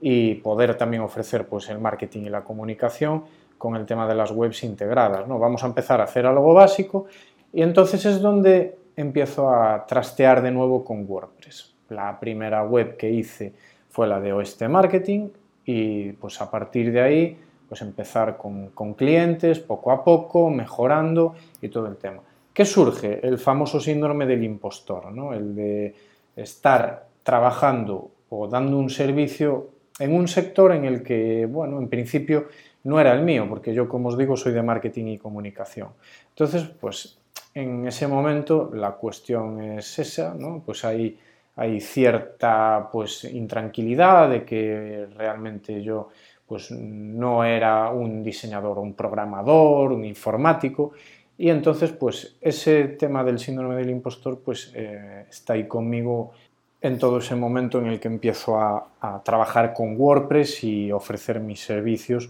y 0.00 0.34
poder 0.36 0.76
también 0.76 1.02
ofrecer 1.02 1.46
pues 1.46 1.68
el 1.70 1.78
marketing 1.78 2.22
y 2.22 2.30
la 2.30 2.44
comunicación 2.44 3.24
con 3.58 3.76
el 3.76 3.86
tema 3.86 4.06
de 4.06 4.14
las 4.14 4.30
webs 4.30 4.62
integradas. 4.64 5.26
¿no? 5.26 5.38
Vamos 5.38 5.62
a 5.64 5.66
empezar 5.66 6.00
a 6.00 6.04
hacer 6.04 6.26
algo 6.26 6.52
básico 6.52 7.06
y 7.52 7.62
entonces 7.62 8.04
es 8.04 8.20
donde 8.20 8.76
empiezo 8.96 9.50
a 9.50 9.86
trastear 9.86 10.42
de 10.42 10.50
nuevo 10.50 10.84
con 10.84 11.04
WordPress. 11.08 11.74
La 11.88 12.18
primera 12.18 12.62
web 12.64 12.96
que 12.96 13.10
hice 13.10 13.54
fue 13.88 14.06
la 14.06 14.20
de 14.20 14.32
Oeste 14.32 14.68
Marketing 14.68 15.28
y 15.64 16.12
pues 16.12 16.40
a 16.40 16.50
partir 16.50 16.92
de 16.92 17.00
ahí 17.00 17.38
pues 17.68 17.80
empezar 17.80 18.36
con, 18.36 18.94
clientes, 18.94 19.58
poco 19.60 19.90
a 19.90 20.04
poco, 20.04 20.50
mejorando 20.50 21.34
y 21.62 21.68
todo 21.68 21.86
el 21.86 21.96
tema. 21.96 22.20
¿Qué 22.52 22.64
surge? 22.64 23.26
El 23.26 23.38
famoso 23.38 23.80
síndrome 23.80 24.26
del 24.26 24.44
impostor, 24.44 25.10
¿no? 25.10 25.32
el 25.32 25.54
de 25.54 25.94
estar 26.36 27.06
trabajando 27.22 28.10
o 28.28 28.46
dando 28.46 28.76
un 28.76 28.90
servicio 28.90 29.70
en 29.98 30.12
un 30.12 30.28
sector 30.28 30.72
en 30.72 30.84
el 30.84 31.02
que, 31.02 31.46
bueno, 31.46 31.78
en 31.78 31.88
principio 31.88 32.48
no 32.84 33.00
era 33.00 33.12
el 33.12 33.22
mío, 33.22 33.46
porque 33.48 33.72
yo, 33.72 33.88
como 33.88 34.08
os 34.08 34.18
digo, 34.18 34.36
soy 34.36 34.52
de 34.52 34.62
marketing 34.62 35.06
y 35.06 35.18
comunicación. 35.18 35.88
Entonces, 36.30 36.64
pues 36.80 37.18
en 37.54 37.86
ese 37.86 38.06
momento 38.06 38.70
la 38.74 38.92
cuestión 38.92 39.60
es 39.62 39.98
esa, 39.98 40.34
¿no? 40.34 40.62
Pues 40.64 40.84
hay, 40.84 41.18
hay 41.56 41.80
cierta 41.80 42.88
pues, 42.92 43.24
intranquilidad 43.24 44.28
de 44.28 44.44
que 44.44 45.06
realmente 45.16 45.82
yo 45.82 46.08
pues, 46.46 46.70
no 46.72 47.44
era 47.44 47.90
un 47.90 48.22
diseñador, 48.22 48.78
un 48.78 48.94
programador, 48.94 49.92
un 49.92 50.04
informático, 50.04 50.92
y 51.36 51.50
entonces 51.50 51.90
pues 51.90 52.36
ese 52.40 52.84
tema 52.84 53.24
del 53.24 53.38
síndrome 53.38 53.74
del 53.74 53.90
impostor 53.90 54.40
pues 54.40 54.72
eh, 54.74 55.26
está 55.28 55.54
ahí 55.54 55.66
conmigo 55.66 56.32
en 56.84 56.98
todo 56.98 57.18
ese 57.18 57.34
momento 57.34 57.78
en 57.78 57.86
el 57.86 57.98
que 57.98 58.08
empiezo 58.08 58.60
a, 58.60 58.86
trabajar 59.24 59.72
con 59.72 59.98
WordPress 59.98 60.64
y 60.64 60.92
ofrecer 60.92 61.40
mis 61.40 61.60
servicios 61.60 62.28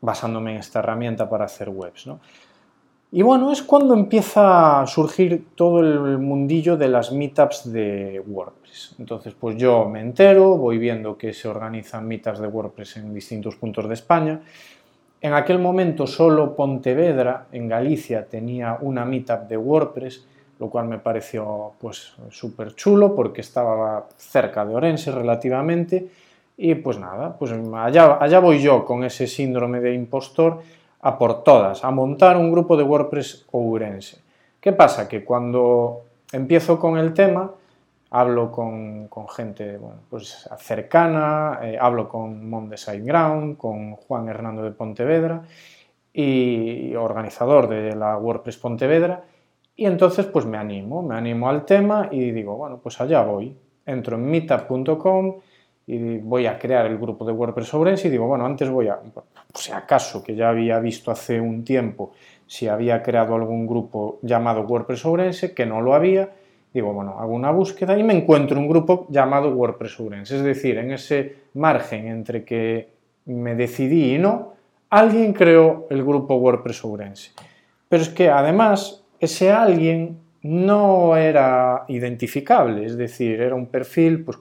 basándome 0.00 0.52
en 0.52 0.58
esta 0.58 0.78
herramienta 0.78 1.28
para 1.28 1.44
hacer 1.44 1.68
webs. 1.68 2.08
Y 3.12 3.22
bueno, 3.22 3.52
es 3.52 3.62
cuando 3.62 3.94
empieza 3.94 4.80
a 4.80 4.86
surgir 4.86 5.48
todo 5.54 5.80
el 5.80 6.18
mundillo 6.18 6.76
de 6.76 6.88
las 6.88 7.12
meetups 7.12 7.70
de 7.72 8.22
WordPress. 8.26 8.96
Entonces, 8.98 9.34
pues 9.38 9.56
yo 9.56 9.88
me 9.88 10.00
entero, 10.00 10.56
voy 10.56 10.78
viendo 10.78 11.16
que 11.16 11.32
se 11.32 11.46
organizan 11.46 12.08
meetups 12.08 12.40
de 12.40 12.48
WordPress 12.48 12.96
en 12.96 13.14
distintos 13.14 13.56
puntos 13.56 13.86
de 13.86 13.94
España. 13.94 14.40
En 15.20 15.32
aquel 15.32 15.58
momento 15.58 16.06
solo 16.06 16.56
Pontevedra, 16.56 17.46
en 17.52 17.68
Galicia, 17.68 18.26
tenía 18.26 18.78
una 18.80 19.04
meetup 19.04 19.46
de 19.48 19.56
WordPress, 19.56 20.26
lo 20.58 20.70
cual 20.70 20.86
me 20.86 20.98
pareció 20.98 21.72
pues 21.80 22.14
súper 22.30 22.74
chulo 22.74 23.14
porque 23.14 23.40
estaba 23.40 24.06
cerca 24.16 24.64
de 24.64 24.74
Orense 24.74 25.10
relativamente. 25.10 26.08
Y 26.56 26.76
pues 26.76 26.98
nada, 26.98 27.36
pues 27.36 27.52
allá, 27.52 28.18
allá 28.20 28.38
voy 28.38 28.60
yo 28.60 28.84
con 28.84 29.02
ese 29.02 29.26
síndrome 29.26 29.80
de 29.80 29.92
impostor 29.92 30.60
a 31.00 31.18
por 31.18 31.42
todas, 31.42 31.84
a 31.84 31.90
montar 31.90 32.36
un 32.36 32.50
grupo 32.50 32.76
de 32.76 32.82
WordPress 32.82 33.46
ourense. 33.52 34.18
¿Qué 34.60 34.72
pasa? 34.72 35.06
Que 35.06 35.22
cuando 35.22 36.04
empiezo 36.32 36.78
con 36.78 36.96
el 36.96 37.12
tema, 37.12 37.50
hablo 38.10 38.50
con, 38.50 39.10
gente 39.28 39.78
pues 40.08 40.48
cercana, 40.58 41.58
eh, 41.62 41.76
hablo 41.78 42.08
con 42.08 42.48
Mon 42.48 42.70
de 42.70 42.76
Ground, 43.02 43.58
con 43.58 43.96
Juan 43.96 44.28
Hernando 44.28 44.62
de 44.62 44.70
Pontevedra 44.70 45.42
y 46.12 46.94
organizador 46.94 47.68
de 47.68 47.94
la 47.94 48.16
WordPress 48.16 48.56
Pontevedra, 48.56 49.24
y 49.76 49.86
entonces 49.86 50.26
pues 50.26 50.46
me 50.46 50.56
animo, 50.56 51.02
me 51.02 51.16
animo 51.16 51.48
al 51.48 51.64
tema 51.64 52.08
y 52.10 52.30
digo, 52.30 52.56
bueno, 52.56 52.78
pues 52.82 53.00
allá 53.00 53.22
voy. 53.22 53.56
Entro 53.86 54.16
en 54.16 54.24
meetup.com 54.30 55.40
y 55.86 56.18
voy 56.18 56.46
a 56.46 56.58
crear 56.58 56.86
el 56.86 56.96
grupo 56.96 57.26
de 57.26 57.32
WordPress 57.32 57.74
Ourense 57.74 58.08
y 58.08 58.10
digo, 58.10 58.26
bueno, 58.26 58.46
antes 58.46 58.70
voy 58.70 58.88
a, 58.88 58.98
si 59.52 59.72
acaso 59.72 60.22
que 60.22 60.34
ya 60.34 60.48
había 60.48 60.78
visto 60.78 61.10
hace 61.10 61.40
un 61.40 61.64
tiempo 61.64 62.12
si 62.46 62.68
había 62.68 63.02
creado 63.02 63.34
algún 63.34 63.66
grupo 63.66 64.18
llamado 64.22 64.62
WordPress 64.62 65.04
Ourense, 65.06 65.54
que 65.54 65.66
no 65.66 65.80
lo 65.80 65.94
había, 65.94 66.30
digo, 66.72 66.92
bueno, 66.92 67.18
hago 67.18 67.32
una 67.32 67.50
búsqueda 67.50 67.98
y 67.98 68.02
me 68.02 68.14
encuentro 68.14 68.58
un 68.58 68.68
grupo 68.68 69.06
llamado 69.10 69.50
WordPress 69.50 70.00
Ourense, 70.00 70.36
es 70.36 70.42
decir, 70.42 70.78
en 70.78 70.92
ese 70.92 71.36
margen 71.54 72.08
entre 72.08 72.44
que 72.44 72.88
me 73.26 73.54
decidí 73.54 74.14
y 74.14 74.18
no, 74.18 74.54
alguien 74.90 75.32
creó 75.32 75.86
el 75.90 76.04
grupo 76.04 76.36
WordPress 76.36 76.84
Ourense. 76.84 77.32
Pero 77.88 78.02
es 78.02 78.08
que 78.08 78.28
además 78.28 79.03
ese 79.24 79.50
alguien 79.50 80.18
no 80.42 81.16
era 81.16 81.84
identificable, 81.88 82.84
es 82.84 82.96
decir, 82.96 83.40
era 83.40 83.54
un 83.54 83.66
perfil 83.66 84.24
pues 84.24 84.38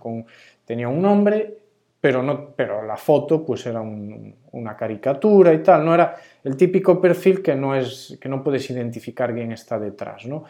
tenía 0.66 0.90
un 0.90 1.02
nombre, 1.02 1.58
pero, 2.00 2.22
no, 2.22 2.50
pero 2.54 2.84
la 2.84 2.98
foto 2.98 3.46
pues 3.46 3.66
era 3.66 3.82
una 3.82 4.76
caricatura 4.76 5.54
y 5.54 5.64
tal, 5.64 5.86
no 5.86 5.94
era 5.94 6.16
el 6.44 6.58
típico 6.58 7.00
perfil 7.00 7.42
que 7.42 7.56
no, 7.56 7.74
es, 7.74 8.18
que 8.20 8.28
no 8.28 8.44
puedes 8.44 8.70
identificar 8.70 9.34
quién 9.34 9.54
está 9.54 9.80
detrás, 9.80 10.26
¿no? 10.26 10.44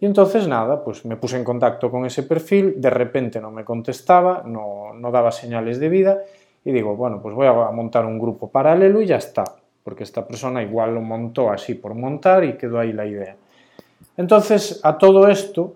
Y 0.00 0.06
entonces 0.06 0.48
nada, 0.48 0.82
pues 0.82 1.04
me 1.04 1.16
puse 1.16 1.36
en 1.36 1.44
contacto 1.44 1.90
con 1.90 2.06
ese 2.06 2.22
perfil, 2.22 2.80
de 2.80 2.90
repente 2.90 3.40
no 3.40 3.50
me 3.50 3.64
contestaba, 3.64 4.42
no, 4.46 4.94
no 4.94 5.10
daba 5.10 5.30
señales 5.30 5.78
de 5.78 5.88
vida 5.90 6.22
y 6.64 6.72
digo, 6.72 6.96
bueno, 6.96 7.20
pues 7.20 7.34
voy 7.34 7.46
a 7.46 7.52
montar 7.70 8.06
un 8.06 8.18
grupo 8.18 8.50
paralelo 8.50 9.02
y 9.02 9.06
ya 9.06 9.16
está, 9.16 9.44
porque 9.82 10.04
esta 10.04 10.26
persona 10.26 10.62
igual 10.62 10.94
lo 10.94 11.02
montó 11.02 11.50
así 11.50 11.74
por 11.74 11.94
montar 11.94 12.42
y 12.44 12.54
quedó 12.54 12.78
ahí 12.78 12.94
la 12.94 13.06
idea. 13.06 13.36
Entonces, 14.16 14.80
a 14.82 14.98
todo 14.98 15.28
esto, 15.28 15.74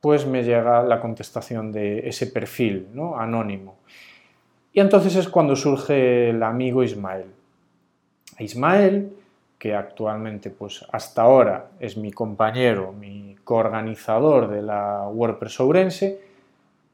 pues 0.00 0.26
me 0.26 0.44
llega 0.44 0.82
la 0.82 1.00
contestación 1.00 1.72
de 1.72 2.08
ese 2.08 2.28
perfil 2.28 2.88
¿no? 2.92 3.18
anónimo. 3.18 3.76
Y 4.72 4.80
entonces 4.80 5.16
es 5.16 5.28
cuando 5.28 5.56
surge 5.56 6.30
el 6.30 6.42
amigo 6.42 6.82
Ismael. 6.82 7.26
Ismael, 8.38 9.10
que 9.58 9.74
actualmente, 9.74 10.50
pues 10.50 10.84
hasta 10.92 11.22
ahora 11.22 11.70
es 11.80 11.96
mi 11.96 12.12
compañero, 12.12 12.92
mi 12.92 13.36
coorganizador 13.42 14.50
de 14.50 14.62
la 14.62 15.08
WordPress 15.08 15.60
Ourense, 15.60 16.20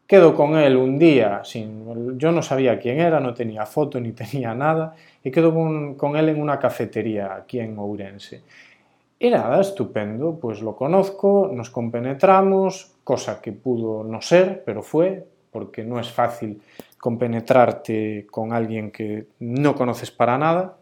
quedo 0.06 0.34
con 0.34 0.56
él 0.56 0.76
un 0.76 0.98
día, 0.98 1.42
sin, 1.44 2.18
yo 2.18 2.30
no 2.30 2.42
sabía 2.42 2.78
quién 2.78 3.00
era, 3.00 3.18
no 3.18 3.34
tenía 3.34 3.66
foto 3.66 3.98
ni 4.00 4.12
tenía 4.22 4.54
nada, 4.54 4.94
y 5.24 5.30
quedo 5.30 5.52
con, 5.52 5.96
con 5.96 6.16
él 6.16 6.28
en 6.28 6.40
una 6.40 6.58
cafetería 6.58 7.34
aquí 7.34 7.58
en 7.58 7.76
Ourense. 7.78 8.42
Y 9.22 9.30
nada, 9.30 9.60
estupendo, 9.60 10.36
pues 10.40 10.62
lo 10.62 10.74
conozco, 10.74 11.48
nos 11.54 11.70
compenetramos, 11.70 12.96
cosa 13.04 13.40
que 13.40 13.52
pudo 13.52 14.02
no 14.02 14.20
ser, 14.20 14.64
pero 14.66 14.82
fue, 14.82 15.24
porque 15.52 15.84
no 15.84 16.00
es 16.00 16.10
fácil 16.10 16.60
compenetrarte 16.98 18.26
con 18.28 18.52
alguien 18.52 18.90
que 18.90 19.28
no 19.38 19.76
conoces 19.76 20.10
para 20.10 20.36
nada, 20.38 20.76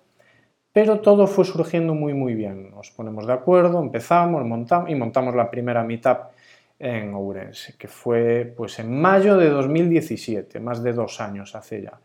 pero 0.73 1.01
todo 1.01 1.27
fue 1.27 1.45
surgiendo 1.45 1.95
muy 1.95 2.15
muy 2.15 2.35
bien. 2.35 2.71
Nos 2.71 2.91
ponemos 2.93 3.27
de 3.27 3.35
acuerdo, 3.35 3.79
empezamos, 3.79 4.43
montamos 4.47 4.89
y 4.89 4.95
montamos 4.95 5.35
la 5.35 5.51
primera 5.51 5.85
meetup 5.85 6.31
en 6.79 7.13
Ourense, 7.13 7.75
que 7.77 7.89
fue 7.89 8.51
pues 8.57 8.79
en 8.79 8.99
mayo 8.99 9.37
de 9.37 9.51
2017, 9.51 10.61
más 10.61 10.83
de 10.83 10.95
dos 10.95 11.21
años 11.21 11.55
hace 11.55 11.83
ya. 11.83 12.01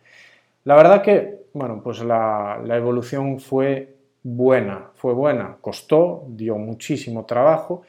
La 0.66 0.76
verdad 0.76 1.02
que, 1.02 1.46
bueno, 1.54 1.80
pues 1.82 2.04
la, 2.04 2.60
la 2.62 2.76
evolución 2.76 3.40
fue 3.40 3.95
buena, 4.28 4.90
fue 4.96 5.14
buena, 5.14 5.58
costó, 5.62 6.24
dio 6.30 6.58
muchísimo 6.58 7.26
trabajo, 7.26 7.84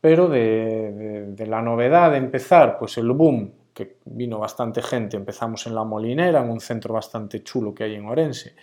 pero 0.00 0.26
de, 0.26 1.34
la 1.46 1.60
novedad 1.60 2.12
de 2.12 2.16
empezar, 2.16 2.78
pues 2.78 2.96
el 2.96 3.10
boom, 3.12 3.52
que 3.74 3.96
vino 4.06 4.38
bastante 4.38 4.80
gente, 4.80 5.18
empezamos 5.18 5.66
en 5.66 5.74
La 5.74 5.84
Molinera, 5.84 6.40
en 6.40 6.48
un 6.48 6.60
centro 6.60 6.94
bastante 6.94 7.42
chulo 7.42 7.74
que 7.74 7.84
hay 7.84 7.96
en 7.96 8.06
Orense, 8.06 8.54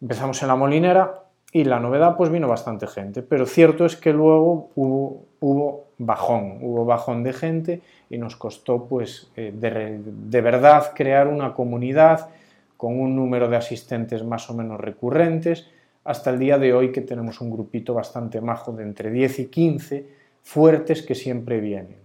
empezamos 0.00 0.40
en 0.40 0.48
La 0.48 0.56
Molinera 0.56 1.24
y 1.52 1.64
la 1.64 1.78
novedad 1.78 2.16
pues 2.16 2.30
vino 2.30 2.48
bastante 2.48 2.86
gente, 2.86 3.22
pero 3.22 3.44
cierto 3.44 3.84
es 3.84 3.94
que 3.94 4.14
luego 4.14 4.70
hubo, 4.76 5.26
hubo 5.40 5.84
bajón, 5.98 6.60
hubo 6.62 6.86
bajón 6.86 7.22
de 7.22 7.34
gente 7.34 7.82
y 8.08 8.16
nos 8.16 8.34
costó 8.34 8.86
pues 8.86 9.30
eh, 9.36 9.52
de, 9.54 10.00
de 10.02 10.40
verdad 10.40 10.92
crear 10.94 11.28
una 11.28 11.52
comunidad 11.52 12.30
con 12.78 12.98
un 12.98 13.14
número 13.14 13.46
de 13.48 13.56
asistentes 13.56 14.24
más 14.24 14.48
o 14.48 14.54
menos 14.54 14.80
recurrentes, 14.80 15.66
hasta 16.06 16.30
el 16.30 16.38
día 16.38 16.56
de 16.56 16.72
hoy 16.72 16.92
que 16.92 17.00
tenemos 17.00 17.40
un 17.40 17.50
grupito 17.50 17.92
bastante 17.92 18.40
majo 18.40 18.72
de 18.72 18.84
entre 18.84 19.10
10 19.10 19.40
y 19.40 19.46
15 19.46 20.08
fuertes 20.42 21.02
que 21.02 21.16
siempre 21.16 21.60
vienen. 21.60 21.96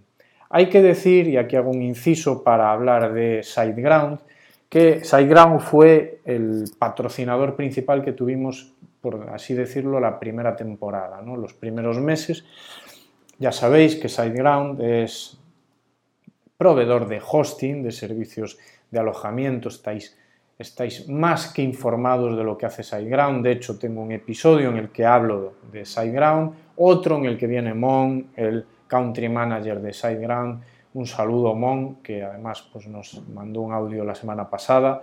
Hay 0.50 0.68
que 0.68 0.82
decir, 0.82 1.28
y 1.28 1.36
aquí 1.36 1.56
hago 1.56 1.70
un 1.70 1.82
inciso 1.82 2.42
para 2.42 2.72
hablar 2.72 3.14
de 3.14 3.42
SiteGround, 3.42 4.18
que 4.68 5.04
SiteGround 5.04 5.60
fue 5.60 6.20
el 6.24 6.64
patrocinador 6.78 7.54
principal 7.54 8.02
que 8.04 8.12
tuvimos, 8.12 8.74
por 9.00 9.30
así 9.30 9.54
decirlo, 9.54 10.00
la 10.00 10.18
primera 10.18 10.56
temporada, 10.56 11.22
¿no? 11.22 11.36
los 11.36 11.54
primeros 11.54 12.00
meses. 12.00 12.44
Ya 13.38 13.52
sabéis 13.52 13.96
que 13.96 14.08
SiteGround 14.08 14.80
es 14.82 15.38
proveedor 16.58 17.08
de 17.08 17.20
hosting, 17.24 17.82
de 17.82 17.92
servicios 17.92 18.58
de 18.90 18.98
alojamiento, 18.98 19.68
estáis 19.68 20.18
estáis 20.58 21.08
más 21.08 21.52
que 21.52 21.62
informados 21.62 22.36
de 22.36 22.44
lo 22.44 22.56
que 22.56 22.66
hace 22.66 22.82
SiteGround. 22.82 23.44
De 23.44 23.52
hecho, 23.52 23.78
tengo 23.78 24.02
un 24.02 24.12
episodio 24.12 24.70
en 24.70 24.76
el 24.76 24.90
que 24.90 25.04
hablo 25.04 25.54
de 25.70 25.84
SiteGround, 25.84 26.52
otro 26.76 27.16
en 27.16 27.24
el 27.26 27.38
que 27.38 27.46
viene 27.46 27.74
Mon, 27.74 28.28
el 28.36 28.64
country 28.86 29.28
manager 29.28 29.80
de 29.80 29.92
SiteGround. 29.92 30.62
Un 30.94 31.06
saludo, 31.06 31.54
Mon, 31.54 31.96
que 31.96 32.22
además 32.22 32.68
pues, 32.72 32.86
nos 32.86 33.22
mandó 33.28 33.62
un 33.62 33.72
audio 33.72 34.04
la 34.04 34.14
semana 34.14 34.48
pasada. 34.48 35.02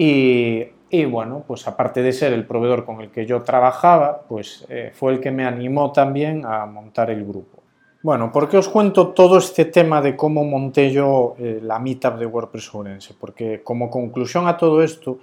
Y, 0.00 1.04
bueno, 1.06 1.42
pues 1.46 1.66
aparte 1.66 2.02
de 2.02 2.12
ser 2.12 2.32
el 2.32 2.46
proveedor 2.46 2.84
con 2.84 3.00
el 3.00 3.10
que 3.10 3.26
yo 3.26 3.42
trabajaba, 3.42 4.22
pues 4.28 4.64
eh, 4.68 4.92
fue 4.94 5.12
el 5.12 5.20
que 5.20 5.32
me 5.32 5.44
animó 5.44 5.90
también 5.90 6.44
a 6.46 6.66
montar 6.66 7.10
el 7.10 7.24
grupo. 7.24 7.62
Bueno, 8.00 8.30
¿por 8.30 8.48
qué 8.48 8.56
os 8.56 8.68
cuento 8.68 9.08
todo 9.08 9.38
este 9.38 9.64
tema 9.64 10.00
de 10.00 10.14
cómo 10.14 10.44
monté 10.44 10.92
yo 10.92 11.34
eh, 11.36 11.58
la 11.60 11.80
meetup 11.80 12.16
de 12.16 12.26
WordPress 12.26 12.72
Ourense? 12.72 13.14
Porque 13.18 13.60
como 13.64 13.90
conclusión 13.90 14.46
a 14.46 14.56
todo 14.56 14.84
esto, 14.84 15.18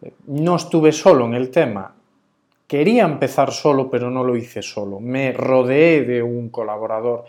eh, 0.00 0.14
no 0.28 0.56
estuve 0.56 0.90
solo 0.92 1.26
en 1.26 1.34
el 1.34 1.50
tema. 1.50 1.94
Quería 2.66 3.04
empezar 3.04 3.52
solo, 3.52 3.90
pero 3.90 4.10
no 4.10 4.24
lo 4.24 4.36
hice 4.36 4.62
solo. 4.62 5.00
Me 5.00 5.32
rodeé 5.32 6.04
de 6.04 6.22
un 6.22 6.48
colaborador 6.48 7.26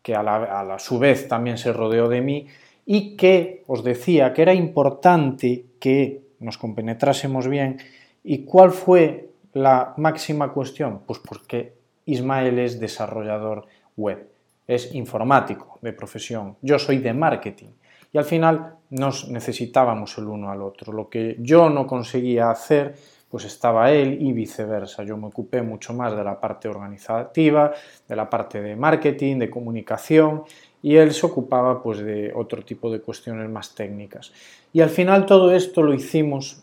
que 0.00 0.14
a 0.14 0.76
su 0.78 1.00
vez 1.00 1.26
también 1.26 1.58
se 1.58 1.72
rodeó 1.72 2.08
de 2.08 2.20
mí 2.20 2.46
y 2.86 3.16
que 3.16 3.64
os 3.66 3.82
decía 3.82 4.32
que 4.32 4.42
era 4.42 4.54
importante 4.54 5.64
que 5.80 6.22
nos 6.38 6.56
compenetrásemos 6.56 7.48
bien. 7.48 7.78
¿Y 8.22 8.44
cuál 8.44 8.70
fue 8.70 9.30
la 9.54 9.92
máxima 9.96 10.52
cuestión? 10.52 11.00
Pues 11.04 11.18
porque 11.18 11.74
Ismael 12.06 12.60
es 12.60 12.78
desarrollador 12.78 13.66
web, 14.00 14.28
es 14.66 14.94
informático 14.94 15.78
de 15.82 15.92
profesión, 15.92 16.56
yo 16.62 16.78
soy 16.78 16.98
de 16.98 17.12
marketing 17.12 17.70
y 18.12 18.18
al 18.18 18.24
final 18.24 18.76
nos 18.90 19.28
necesitábamos 19.28 20.16
el 20.18 20.26
uno 20.26 20.50
al 20.50 20.62
otro. 20.62 20.92
Lo 20.92 21.08
que 21.08 21.36
yo 21.38 21.70
no 21.70 21.86
conseguía 21.86 22.50
hacer, 22.50 22.94
pues 23.28 23.44
estaba 23.44 23.92
él 23.92 24.18
y 24.20 24.32
viceversa. 24.32 25.04
Yo 25.04 25.16
me 25.16 25.28
ocupé 25.28 25.62
mucho 25.62 25.94
más 25.94 26.16
de 26.16 26.24
la 26.24 26.40
parte 26.40 26.68
organizativa, 26.68 27.72
de 28.08 28.16
la 28.16 28.28
parte 28.28 28.60
de 28.60 28.74
marketing, 28.74 29.38
de 29.38 29.50
comunicación 29.50 30.42
y 30.82 30.96
él 30.96 31.12
se 31.12 31.26
ocupaba 31.26 31.82
pues 31.82 31.98
de 31.98 32.32
otro 32.34 32.62
tipo 32.62 32.90
de 32.90 33.00
cuestiones 33.00 33.48
más 33.48 33.74
técnicas. 33.74 34.32
Y 34.72 34.80
al 34.80 34.90
final 34.90 35.26
todo 35.26 35.54
esto 35.54 35.82
lo 35.82 35.94
hicimos 35.94 36.62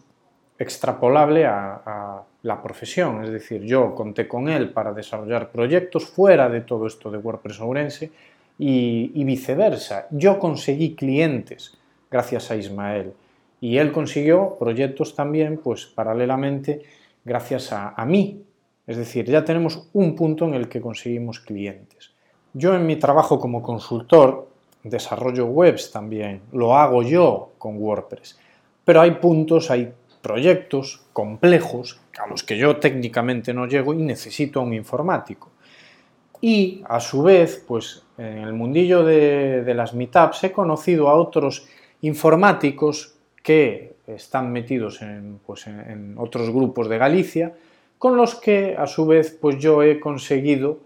extrapolable 0.60 1.46
a, 1.46 2.24
la 2.48 2.62
profesión, 2.62 3.26
es 3.26 3.30
decir, 3.30 3.62
yo 3.64 3.94
conté 3.94 4.26
con 4.26 4.48
él 4.48 4.72
para 4.72 4.94
desarrollar 4.94 5.52
proyectos 5.52 6.06
fuera 6.06 6.48
de 6.48 6.62
todo 6.62 6.88
esto 6.88 7.12
de 7.12 7.18
WordPress 7.18 7.60
Ourense 7.60 8.10
y, 8.58 9.24
viceversa. 9.26 10.08
Yo 10.12 10.40
conseguí 10.40 10.96
clientes 10.96 11.78
gracias 12.10 12.50
a 12.50 12.56
Ismael 12.56 13.12
y 13.60 13.78
él 13.78 13.92
consiguió 13.92 14.56
proyectos 14.58 15.14
también, 15.14 15.60
pues 15.62 15.88
paralelamente, 15.88 16.84
gracias 17.26 17.74
a, 17.74 17.90
a 17.90 18.06
mí. 18.06 18.42
Es 18.88 18.96
decir, 18.96 19.26
ya 19.26 19.44
tenemos 19.44 19.90
un 19.92 20.16
punto 20.16 20.46
en 20.46 20.54
el 20.54 20.70
que 20.70 20.80
conseguimos 20.80 21.42
clientes. 21.42 22.14
Yo 22.54 22.74
en 22.74 22.86
mi 22.86 22.96
trabajo 22.96 23.42
como 23.42 23.62
consultor 23.62 24.48
desarrollo 24.84 25.48
webs 25.48 25.92
también, 25.92 26.44
lo 26.54 26.78
hago 26.78 27.04
yo 27.04 27.52
con 27.58 27.78
WordPress, 27.78 28.40
pero 28.86 29.02
hay 29.02 29.12
puntos, 29.12 29.70
hay 29.70 29.92
proyectos 30.22 31.02
complejos 31.12 32.00
a 32.20 32.28
los 32.28 32.44
que 32.44 32.58
yo 32.58 32.78
técnicamente 32.78 33.54
no 33.54 33.68
llego 33.68 33.94
y 33.94 33.98
necesito 33.98 34.60
a 34.60 34.64
un 34.64 34.74
informático. 34.74 35.52
Y 36.42 36.84
a 36.88 37.00
su 37.00 37.24
vez, 37.24 37.64
pues 37.68 38.04
en 38.18 38.40
el 38.40 38.54
mundillo 38.54 39.04
de, 39.04 39.74
las 39.74 39.94
meetups 39.94 40.44
he 40.44 40.52
conocido 40.52 41.10
a 41.10 41.16
otros 41.16 41.68
informáticos 42.02 43.16
que 43.42 43.96
están 44.06 44.52
metidos 44.52 45.02
en, 45.02 45.40
pues, 45.46 45.68
en, 45.68 46.16
otros 46.18 46.50
grupos 46.52 46.90
de 46.90 46.98
Galicia, 46.98 47.56
con 47.98 48.16
los 48.16 48.36
que 48.36 48.76
a 48.78 48.86
su 48.86 49.06
vez 49.08 49.36
pues 49.40 49.58
yo 49.58 49.82
he 49.82 50.00
conseguido 50.00 50.80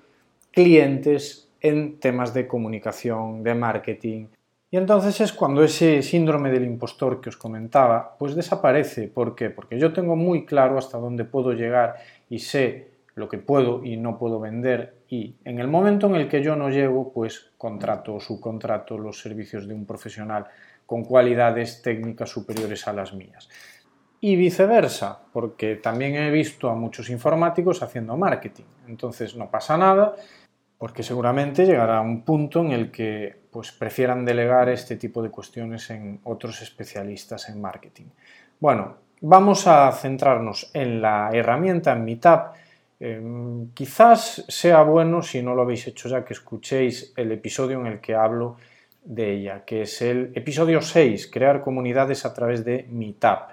clientes 0.51 1.49
en 1.59 1.99
temas 1.99 2.33
de 2.33 2.47
comunicación, 2.47 3.43
de 3.43 3.55
marketing. 3.55 4.27
Y 4.73 4.77
entonces 4.77 5.19
es 5.19 5.33
cuando 5.33 5.63
ese 5.63 6.01
síndrome 6.01 6.49
del 6.49 6.63
impostor 6.63 7.19
que 7.19 7.27
os 7.27 7.35
comentaba, 7.35 8.15
pues 8.17 8.35
desaparece. 8.35 9.09
¿Por 9.09 9.35
qué? 9.35 9.49
Porque 9.49 9.77
yo 9.77 9.91
tengo 9.91 10.15
muy 10.15 10.45
claro 10.45 10.77
hasta 10.77 10.97
dónde 10.97 11.25
puedo 11.25 11.51
llegar 11.51 11.95
y 12.29 12.39
sé 12.39 12.91
lo 13.15 13.27
que 13.27 13.37
puedo 13.37 13.83
y 13.83 13.97
no 13.97 14.17
puedo 14.17 14.39
vender 14.39 15.01
y 15.09 15.35
en 15.43 15.59
el 15.59 15.67
momento 15.67 16.07
en 16.07 16.15
el 16.15 16.29
que 16.29 16.41
yo 16.41 16.55
no 16.55 16.69
llego, 16.69 17.11
pues 17.11 17.51
contrato 17.57 18.15
o 18.15 18.19
subcontrato 18.21 18.97
los 18.97 19.19
servicios 19.19 19.67
de 19.67 19.73
un 19.73 19.85
profesional 19.85 20.45
con 20.85 21.03
cualidades 21.03 21.81
técnicas 21.81 22.29
superiores 22.29 22.87
a 22.87 22.93
las 22.93 23.13
mías. 23.13 23.49
Y 24.21 24.37
viceversa, 24.37 25.19
porque 25.33 25.75
también 25.75 26.15
he 26.15 26.31
visto 26.31 26.69
a 26.69 26.75
muchos 26.75 27.09
informáticos 27.09 27.83
haciendo 27.83 28.15
marketing. 28.15 28.63
Entonces 28.87 29.35
no 29.35 29.51
pasa 29.51 29.77
nada, 29.77 30.15
porque 30.81 31.03
seguramente 31.03 31.67
llegará 31.67 32.01
un 32.01 32.23
punto 32.23 32.59
en 32.59 32.71
el 32.71 32.89
que 32.89 33.41
pues, 33.51 33.71
prefieran 33.71 34.25
delegar 34.25 34.67
este 34.67 34.95
tipo 34.95 35.21
de 35.21 35.29
cuestiones 35.29 35.91
en 35.91 36.19
otros 36.23 36.59
especialistas 36.63 37.49
en 37.49 37.61
marketing. 37.61 38.05
Bueno, 38.59 38.95
vamos 39.21 39.67
a 39.67 39.91
centrarnos 39.91 40.71
en 40.73 40.99
la 40.99 41.29
herramienta 41.31 41.93
en 41.93 42.03
Meetup. 42.03 42.55
Em, 42.99 43.69
quizás 43.75 44.43
sea 44.47 44.81
bueno, 44.81 45.21
si 45.21 45.43
no 45.43 45.53
lo 45.53 45.61
habéis 45.61 45.85
hecho 45.85 46.09
ya, 46.09 46.25
que 46.25 46.33
escuchéis 46.33 47.13
el 47.15 47.31
episodio 47.31 47.79
en 47.79 47.85
el 47.85 47.99
que 48.01 48.15
hablo 48.15 48.57
de 49.03 49.33
ella, 49.33 49.63
que 49.63 49.83
es 49.83 50.01
el 50.01 50.31
episodio 50.33 50.81
6, 50.81 51.27
crear 51.27 51.61
comunidades 51.61 52.25
a 52.25 52.33
través 52.33 52.65
de 52.65 52.87
Meetup. 52.89 53.51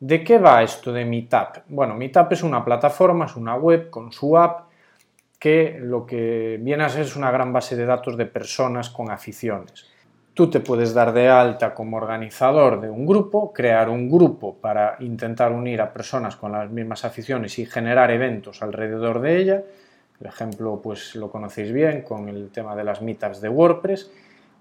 ¿De 0.00 0.22
qué 0.22 0.36
va 0.36 0.62
esto 0.62 0.92
de 0.92 1.06
Meetup? 1.06 1.64
Bueno, 1.68 1.94
Meetup 1.94 2.30
es 2.32 2.42
una 2.42 2.62
plataforma, 2.62 3.24
es 3.24 3.36
una 3.36 3.54
web 3.54 3.88
con 3.88 4.12
su 4.12 4.36
app 4.36 4.67
que 5.38 5.78
lo 5.80 6.04
que 6.04 6.58
viene 6.60 6.84
a 6.84 6.88
ser 6.88 7.02
es 7.02 7.16
una 7.16 7.30
gran 7.30 7.52
base 7.52 7.76
de 7.76 7.86
datos 7.86 8.16
de 8.16 8.26
personas 8.26 8.90
con 8.90 9.10
aficiones. 9.10 9.86
Tú 10.34 10.48
te 10.50 10.60
puedes 10.60 10.94
dar 10.94 11.12
de 11.12 11.28
alta 11.28 11.74
como 11.74 11.96
organizador 11.96 12.80
de 12.80 12.90
un 12.90 13.06
grupo, 13.06 13.52
crear 13.52 13.88
un 13.88 14.08
grupo 14.08 14.56
para 14.56 14.96
intentar 15.00 15.52
unir 15.52 15.80
a 15.80 15.92
personas 15.92 16.36
con 16.36 16.52
las 16.52 16.70
mismas 16.70 17.04
aficiones 17.04 17.58
y 17.58 17.66
generar 17.66 18.10
eventos 18.10 18.62
alrededor 18.62 19.20
de 19.20 19.36
ella. 19.36 19.62
El 20.20 20.26
ejemplo, 20.26 20.80
pues 20.82 21.14
lo 21.16 21.30
conocéis 21.30 21.72
bien 21.72 22.02
con 22.02 22.28
el 22.28 22.50
tema 22.50 22.76
de 22.76 22.84
las 22.84 23.02
meetups 23.02 23.40
de 23.40 23.48
WordPress 23.48 24.10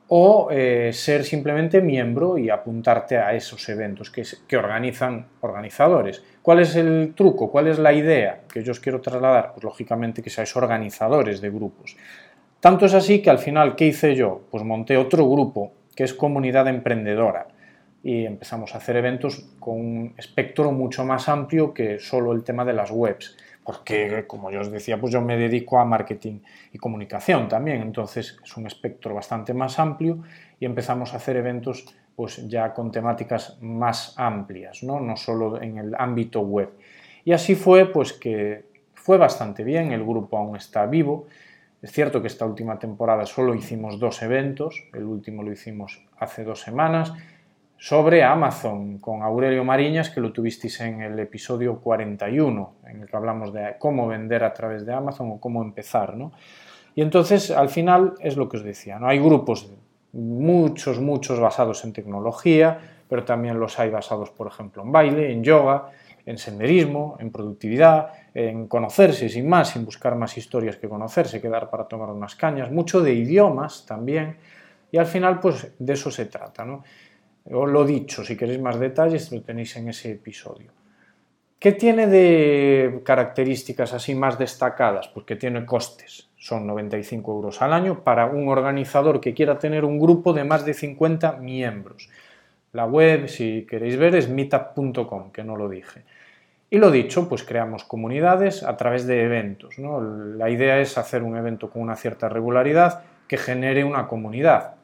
o 0.10 0.50
eh, 0.52 0.92
ser 0.94 1.24
simplemente 1.26 1.82
miembro 1.82 2.38
y 2.38 2.50
apuntarte 2.50 3.18
a 3.18 3.34
esos 3.34 3.68
eventos 3.68 4.10
que, 4.10 4.24
que, 4.48 4.58
organizan 4.58 5.28
organizadores. 5.42 6.24
¿Cuál 6.42 6.60
es 6.60 6.76
el 6.76 7.14
truco? 7.16 7.52
¿Cuál 7.52 7.68
es 7.68 7.78
la 7.78 7.92
idea 7.92 8.42
que 8.52 8.64
yo 8.64 8.72
os 8.72 8.80
quiero 8.80 9.02
trasladar? 9.02 9.52
Pues 9.54 9.64
lógicamente 9.64 10.24
que 10.24 10.30
seáis 10.30 10.56
organizadores 10.56 11.42
de 11.42 11.50
grupos. 11.50 11.98
Tanto 12.60 12.86
es 12.86 12.94
así 12.94 13.22
que 13.22 13.30
al 13.30 13.40
final, 13.40 13.76
¿qué 13.76 13.88
hice 13.88 14.16
yo? 14.16 14.42
Pues 14.50 14.64
monté 14.64 14.98
otro 14.98 15.30
grupo 15.30 15.74
que 15.96 16.04
es 16.04 16.14
Comunidad 16.14 16.68
Emprendedora 16.68 17.48
y 18.04 18.26
empezamos 18.26 18.74
a 18.74 18.78
hacer 18.78 18.96
eventos 18.96 19.44
con 19.60 19.76
un 19.76 20.14
espectro 20.18 20.72
mucho 20.72 21.04
más 21.04 21.28
amplio 21.28 21.74
que 21.74 22.00
solo 22.00 22.32
el 22.32 22.44
tema 22.44 22.64
de 22.64 22.74
las 22.74 22.92
webs 22.92 23.36
porque 23.68 24.24
como 24.28 24.50
yo 24.50 24.62
os 24.62 24.72
decía, 24.72 24.98
pues 24.98 25.12
yo 25.12 25.20
me 25.20 25.36
dedico 25.36 25.78
a 25.78 25.84
marketing 25.84 26.40
y 26.72 26.78
comunicación 26.78 27.50
también, 27.50 27.82
entonces 27.82 28.40
es 28.42 28.56
un 28.56 28.66
espectro 28.66 29.14
bastante 29.14 29.54
más 29.54 29.78
amplio 29.78 30.24
y 30.58 30.64
empezamos 30.64 31.14
a 31.14 31.18
hacer 31.18 31.36
eventos 31.36 31.86
pues 32.16 32.48
ya 32.48 32.74
con 32.74 32.94
temáticas 32.94 33.58
más 33.60 34.14
amplias, 34.18 34.84
¿no? 34.84 35.02
no 35.02 35.18
solo 35.18 35.62
en 35.62 35.80
el 35.80 35.96
ámbito 36.00 36.40
web. 36.40 36.70
Y 37.26 37.34
así 37.34 37.56
fue 37.56 37.92
pues 37.92 38.14
que 38.14 38.64
fue 38.94 39.18
bastante 39.18 39.66
bien, 39.66 39.92
el 39.92 40.06
grupo 40.06 40.38
aún 40.38 40.56
está 40.56 40.86
vivo. 40.86 41.28
Es 41.82 41.92
cierto 41.92 42.22
que 42.22 42.28
esta 42.28 42.46
última 42.46 42.80
temporada 42.80 43.26
solo 43.26 43.54
hicimos 43.54 44.00
dos 44.00 44.22
eventos, 44.22 44.82
el 44.94 45.04
último 45.04 45.44
lo 45.44 45.52
hicimos 45.52 46.06
hace 46.18 46.46
dos 46.46 46.62
semanas, 46.62 47.12
sobre 47.78 48.24
Amazon 48.24 48.98
con 48.98 49.22
Aurelio 49.22 49.64
Mariñas, 49.64 50.10
que 50.10 50.20
lo 50.20 50.34
tuvisteis 50.34 50.80
en 50.82 51.02
el 51.02 51.20
episodio 51.20 51.80
41, 51.80 52.76
en 52.88 53.02
el 53.02 53.08
que 53.08 53.16
hablamos 53.16 53.54
de 53.54 53.76
cómo 53.78 54.08
vender 54.08 54.44
a 54.44 54.54
través 54.54 54.86
de 54.86 54.94
Amazon 54.94 55.32
o 55.32 55.40
cómo 55.40 55.62
empezar. 55.62 56.16
¿no? 56.16 56.32
Y 56.96 57.02
entonces, 57.02 57.52
al 57.52 57.70
final, 57.70 58.16
es 58.20 58.36
lo 58.36 58.50
que 58.50 58.58
os 58.58 58.64
decía, 58.64 58.98
¿no? 58.98 59.08
hay 59.08 59.20
grupos, 59.20 59.72
muchos, 60.14 61.00
muchos 61.00 61.40
basados 61.40 61.84
en 61.84 61.94
tecnología, 61.94 62.80
pero 63.08 63.24
también 63.24 63.60
los 63.60 63.80
hay 63.80 63.90
basados, 63.90 64.32
por 64.32 64.48
ejemplo, 64.48 64.82
en 64.82 64.92
baile, 64.92 65.32
en 65.32 65.44
yoga, 65.44 65.92
en 66.26 66.38
senderismo, 66.38 67.16
en 67.20 67.32
productividad, 67.32 68.12
en 68.34 68.68
conocerse 68.68 69.30
sin 69.30 69.48
más, 69.48 69.70
sin 69.70 69.86
buscar 69.86 70.16
más 70.16 70.38
historias 70.38 70.76
que 70.78 70.90
conocerse, 70.90 71.40
quedar 71.40 71.70
para 71.70 71.88
tomar 71.88 72.10
unas 72.10 72.36
cañas, 72.36 72.72
mucho 72.72 73.02
de 73.02 73.14
idiomas 73.14 73.86
también, 73.86 74.38
y 74.92 74.98
al 74.98 75.06
final, 75.06 75.40
pues 75.40 75.72
de 75.78 75.94
eso 75.94 76.12
se 76.12 76.26
trata, 76.26 76.66
¿no? 76.66 76.84
Os 77.52 77.70
lo 77.70 77.86
dicho, 77.86 78.24
si 78.24 78.36
queréis 78.36 78.60
más 78.60 78.80
detalles 78.80 79.32
lo 79.32 79.42
tenéis 79.42 79.76
en 79.78 79.90
ese 79.90 80.12
episodio. 80.12 80.72
¿Qué 81.60 81.72
tiene 81.72 82.06
de 82.08 83.02
características 83.04 83.94
así 83.94 84.14
más 84.14 84.38
destacadas? 84.38 85.08
Pues 85.08 85.26
que 85.26 85.36
tiene 85.36 85.66
costes, 85.66 86.30
son 86.38 86.68
95 86.68 87.32
euros 87.34 87.62
al 87.62 87.74
año 87.74 88.04
para 88.04 88.28
un 88.28 88.48
organizador 88.48 89.20
que 89.20 89.34
quiera 89.34 89.58
tener 89.58 89.84
un 89.84 90.00
grupo 90.00 90.34
de 90.34 90.44
más 90.44 90.66
de 90.66 90.74
50 90.74 91.38
miembros. 91.38 92.10
La 92.74 92.86
web, 92.86 93.28
si 93.28 93.66
queréis 93.66 93.98
ver, 93.98 94.16
es 94.16 94.30
meetup.com, 94.30 95.32
que 95.32 95.44
no 95.44 95.56
lo 95.56 95.68
dije. 95.68 96.04
Y 96.70 96.78
lo 96.78 96.92
dicho, 96.92 97.30
pues 97.30 97.44
creamos 97.44 97.86
comunidades 97.86 98.62
a 98.62 98.76
través 98.76 99.08
de 99.08 99.24
eventos. 99.24 99.80
¿no? 99.80 100.02
La 100.02 100.50
idea 100.50 100.80
es 100.80 100.98
hacer 100.98 101.24
un 101.24 101.38
evento 101.38 101.70
con 101.70 101.82
una 101.82 101.96
cierta 101.96 102.28
regularidad 102.30 103.04
que 103.28 103.38
genere 103.38 103.84
una 103.84 104.08
comunidad. 104.08 104.76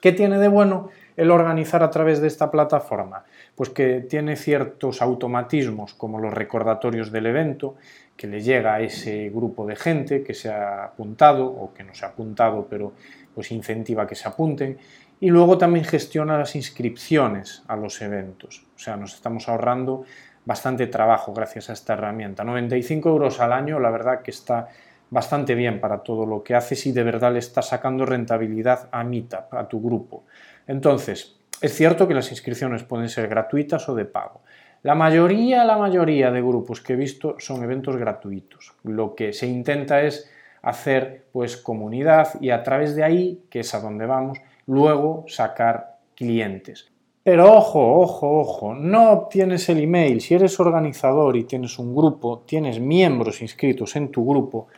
¿Qué 0.00 0.12
tiene 0.12 0.38
de 0.38 0.48
bueno? 0.48 0.88
El 1.16 1.30
organizar 1.30 1.82
a 1.82 1.90
través 1.90 2.20
de 2.20 2.26
esta 2.26 2.50
plataforma? 2.50 3.24
Pues 3.54 3.70
que 3.70 4.00
tiene 4.00 4.36
ciertos 4.36 5.02
automatismos 5.02 5.94
como 5.94 6.18
los 6.18 6.34
recordatorios 6.34 7.12
del 7.12 7.26
evento, 7.26 7.76
que 8.16 8.26
le 8.26 8.40
llega 8.40 8.74
a 8.74 8.80
ese 8.80 9.30
grupo 9.30 9.66
de 9.66 9.76
gente 9.76 10.22
que 10.22 10.34
se 10.34 10.50
ha 10.50 10.84
apuntado 10.84 11.46
o 11.46 11.72
que 11.74 11.82
no 11.82 11.94
se 11.94 12.04
ha 12.04 12.08
apuntado, 12.08 12.66
pero 12.68 12.92
pues 13.34 13.50
incentiva 13.50 14.06
que 14.06 14.14
se 14.14 14.28
apunten. 14.28 14.78
Y 15.20 15.30
luego 15.30 15.58
también 15.58 15.84
gestiona 15.84 16.38
las 16.38 16.54
inscripciones 16.54 17.62
a 17.66 17.76
los 17.76 18.00
eventos. 18.02 18.66
O 18.76 18.78
sea, 18.78 18.96
nos 18.96 19.14
estamos 19.14 19.48
ahorrando 19.48 20.04
bastante 20.44 20.86
trabajo 20.86 21.32
gracias 21.32 21.70
a 21.70 21.72
esta 21.72 21.94
herramienta. 21.94 22.44
95 22.44 23.08
euros 23.08 23.40
al 23.40 23.52
año, 23.52 23.80
la 23.80 23.90
verdad 23.90 24.22
que 24.22 24.30
está 24.30 24.68
bastante 25.10 25.54
bien 25.54 25.80
para 25.80 25.98
todo 25.98 26.26
lo 26.26 26.42
que 26.42 26.54
haces 26.54 26.86
y 26.86 26.92
de 26.92 27.02
verdad 27.02 27.32
le 27.32 27.38
está 27.38 27.62
sacando 27.62 28.04
rentabilidad 28.04 28.88
a 28.90 29.04
Meetup, 29.04 29.54
a 29.54 29.68
tu 29.68 29.80
grupo. 29.80 30.24
Entonces, 30.66 31.36
es 31.60 31.74
cierto 31.74 32.06
que 32.08 32.14
las 32.14 32.30
inscripciones 32.30 32.84
pueden 32.84 33.08
ser 33.08 33.28
gratuitas 33.28 33.88
o 33.88 33.94
de 33.94 34.04
pago. 34.04 34.42
La 34.82 34.94
mayoría, 34.94 35.64
la 35.64 35.78
mayoría 35.78 36.30
de 36.30 36.42
grupos 36.42 36.80
que 36.80 36.92
he 36.92 36.96
visto 36.96 37.36
son 37.38 37.62
eventos 37.62 37.96
gratuitos. 37.96 38.74
Lo 38.82 39.14
que 39.14 39.32
se 39.32 39.46
intenta 39.46 40.02
es 40.02 40.30
hacer 40.60 41.26
pues 41.32 41.56
comunidad 41.56 42.40
y 42.40 42.50
a 42.50 42.62
través 42.62 42.94
de 42.94 43.04
ahí, 43.04 43.44
que 43.48 43.60
es 43.60 43.74
a 43.74 43.80
donde 43.80 44.06
vamos, 44.06 44.38
luego 44.66 45.24
sacar 45.26 45.98
clientes. 46.14 46.90
Pero 47.22 47.50
ojo, 47.54 48.00
ojo, 48.00 48.40
ojo, 48.40 48.74
no 48.74 49.12
obtienes 49.12 49.70
el 49.70 49.80
email. 49.80 50.20
Si 50.20 50.34
eres 50.34 50.60
organizador 50.60 51.36
y 51.36 51.44
tienes 51.44 51.78
un 51.78 51.94
grupo, 51.94 52.44
tienes 52.46 52.78
miembros 52.78 53.40
inscritos 53.40 53.96
en 53.96 54.10
tu 54.10 54.26
grupo, 54.28 54.68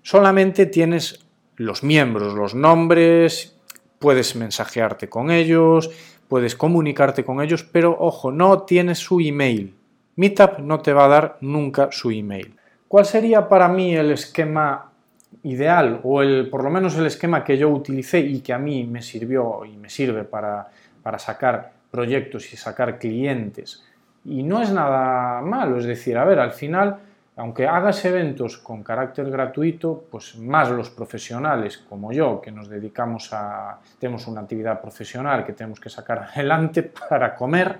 solamente 0.00 0.64
tienes 0.64 1.26
los 1.56 1.82
miembros, 1.82 2.32
los 2.32 2.54
nombres, 2.54 3.59
puedes 4.00 4.34
mensajearte 4.34 5.08
con 5.08 5.30
ellos, 5.30 5.90
puedes 6.26 6.56
comunicarte 6.56 7.22
con 7.22 7.40
ellos, 7.40 7.62
pero 7.62 7.96
ojo, 8.00 8.32
no 8.32 8.62
tienes 8.62 8.98
su 8.98 9.20
email. 9.20 9.74
Meetup 10.16 10.58
no 10.58 10.80
te 10.80 10.92
va 10.92 11.04
a 11.04 11.08
dar 11.08 11.38
nunca 11.42 11.90
su 11.92 12.10
email. 12.10 12.56
¿Cuál 12.88 13.04
sería 13.04 13.46
para 13.48 13.68
mí 13.68 13.94
el 13.94 14.10
esquema 14.10 14.90
ideal 15.42 16.00
o 16.02 16.22
el, 16.22 16.48
por 16.48 16.64
lo 16.64 16.70
menos 16.70 16.96
el 16.96 17.06
esquema 17.06 17.44
que 17.44 17.56
yo 17.56 17.68
utilicé 17.68 18.20
y 18.20 18.40
que 18.40 18.52
a 18.52 18.58
mí 18.58 18.84
me 18.84 19.02
sirvió 19.02 19.64
y 19.64 19.76
me 19.76 19.90
sirve 19.90 20.24
para, 20.24 20.68
para 21.02 21.18
sacar 21.18 21.72
proyectos 21.90 22.52
y 22.52 22.56
sacar 22.56 22.98
clientes? 22.98 23.84
Y 24.24 24.42
no 24.42 24.62
es 24.62 24.72
nada 24.72 25.42
malo, 25.42 25.78
es 25.78 25.84
decir, 25.84 26.16
a 26.16 26.24
ver, 26.24 26.38
al 26.38 26.52
final 26.52 26.98
aunque 27.40 27.66
hagas 27.66 28.04
eventos 28.04 28.58
con 28.58 28.82
carácter 28.82 29.30
gratuito, 29.30 30.04
pues 30.10 30.36
más 30.36 30.70
los 30.70 30.90
profesionales 30.90 31.78
como 31.78 32.12
yo, 32.12 32.38
que 32.38 32.52
nos 32.52 32.68
dedicamos 32.68 33.32
a, 33.32 33.78
tenemos 33.98 34.26
una 34.26 34.42
actividad 34.42 34.78
profesional 34.78 35.42
que 35.46 35.54
tenemos 35.54 35.80
que 35.80 35.88
sacar 35.88 36.18
adelante 36.34 36.82
para 36.82 37.34
comer, 37.34 37.78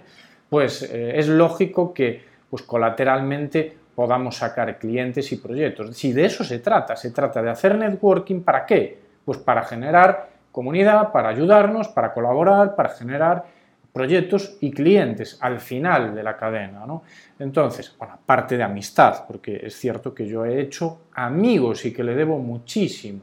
pues 0.48 0.82
eh, 0.82 1.18
es 1.18 1.28
lógico 1.28 1.92
que 1.92 2.24
pues 2.48 2.62
colateralmente 2.62 3.76
podamos 3.94 4.38
sacar 4.38 4.78
clientes 4.78 5.30
y 5.30 5.36
proyectos. 5.36 5.94
Si 5.94 6.14
de 6.14 6.24
eso 6.24 6.42
se 6.42 6.60
trata, 6.60 6.96
se 6.96 7.10
trata 7.10 7.42
de 7.42 7.50
hacer 7.50 7.76
networking, 7.76 8.40
¿para 8.40 8.64
qué? 8.64 8.98
Pues 9.26 9.36
para 9.36 9.62
generar 9.64 10.30
comunidad, 10.50 11.12
para 11.12 11.28
ayudarnos, 11.28 11.88
para 11.88 12.14
colaborar, 12.14 12.74
para 12.74 12.88
generar 12.88 13.44
proyectos 13.92 14.56
y 14.60 14.70
clientes 14.70 15.38
al 15.40 15.60
final 15.60 16.14
de 16.14 16.22
la 16.22 16.36
cadena. 16.36 16.86
¿no? 16.86 17.02
Entonces, 17.38 17.94
bueno, 17.98 18.14
aparte 18.14 18.56
de 18.56 18.62
amistad, 18.62 19.26
porque 19.26 19.60
es 19.62 19.74
cierto 19.74 20.14
que 20.14 20.26
yo 20.26 20.44
he 20.44 20.60
hecho 20.60 21.02
amigos 21.14 21.84
y 21.84 21.92
que 21.92 22.04
le 22.04 22.14
debo 22.14 22.38
muchísimo 22.38 23.22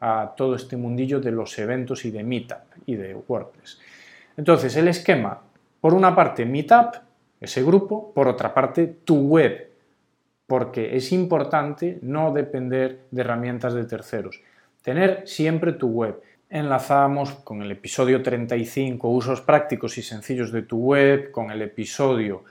a 0.00 0.32
todo 0.36 0.54
este 0.54 0.76
mundillo 0.76 1.20
de 1.20 1.32
los 1.32 1.58
eventos 1.58 2.04
y 2.04 2.10
de 2.10 2.22
Meetup 2.22 2.58
y 2.86 2.96
de 2.96 3.14
WordPress. 3.14 3.80
Entonces, 4.36 4.76
el 4.76 4.88
esquema, 4.88 5.40
por 5.80 5.94
una 5.94 6.14
parte 6.14 6.44
Meetup, 6.44 6.94
ese 7.40 7.62
grupo, 7.62 8.12
por 8.12 8.28
otra 8.28 8.54
parte 8.54 8.86
tu 9.04 9.16
web, 9.28 9.70
porque 10.46 10.96
es 10.96 11.12
importante 11.12 11.98
no 12.02 12.32
depender 12.32 13.06
de 13.10 13.20
herramientas 13.20 13.74
de 13.74 13.84
terceros, 13.84 14.40
tener 14.82 15.22
siempre 15.26 15.72
tu 15.72 15.88
web 15.88 16.20
enlazamos 16.50 17.32
con 17.44 17.62
el 17.62 17.70
episodio 17.70 18.22
35, 18.22 19.08
usos 19.08 19.40
prácticos 19.40 19.98
y 19.98 20.02
sencillos 20.02 20.50
de 20.50 20.62
tu 20.62 20.78
web, 20.78 21.30
con 21.30 21.50
el 21.50 21.62
episodio 21.62 22.44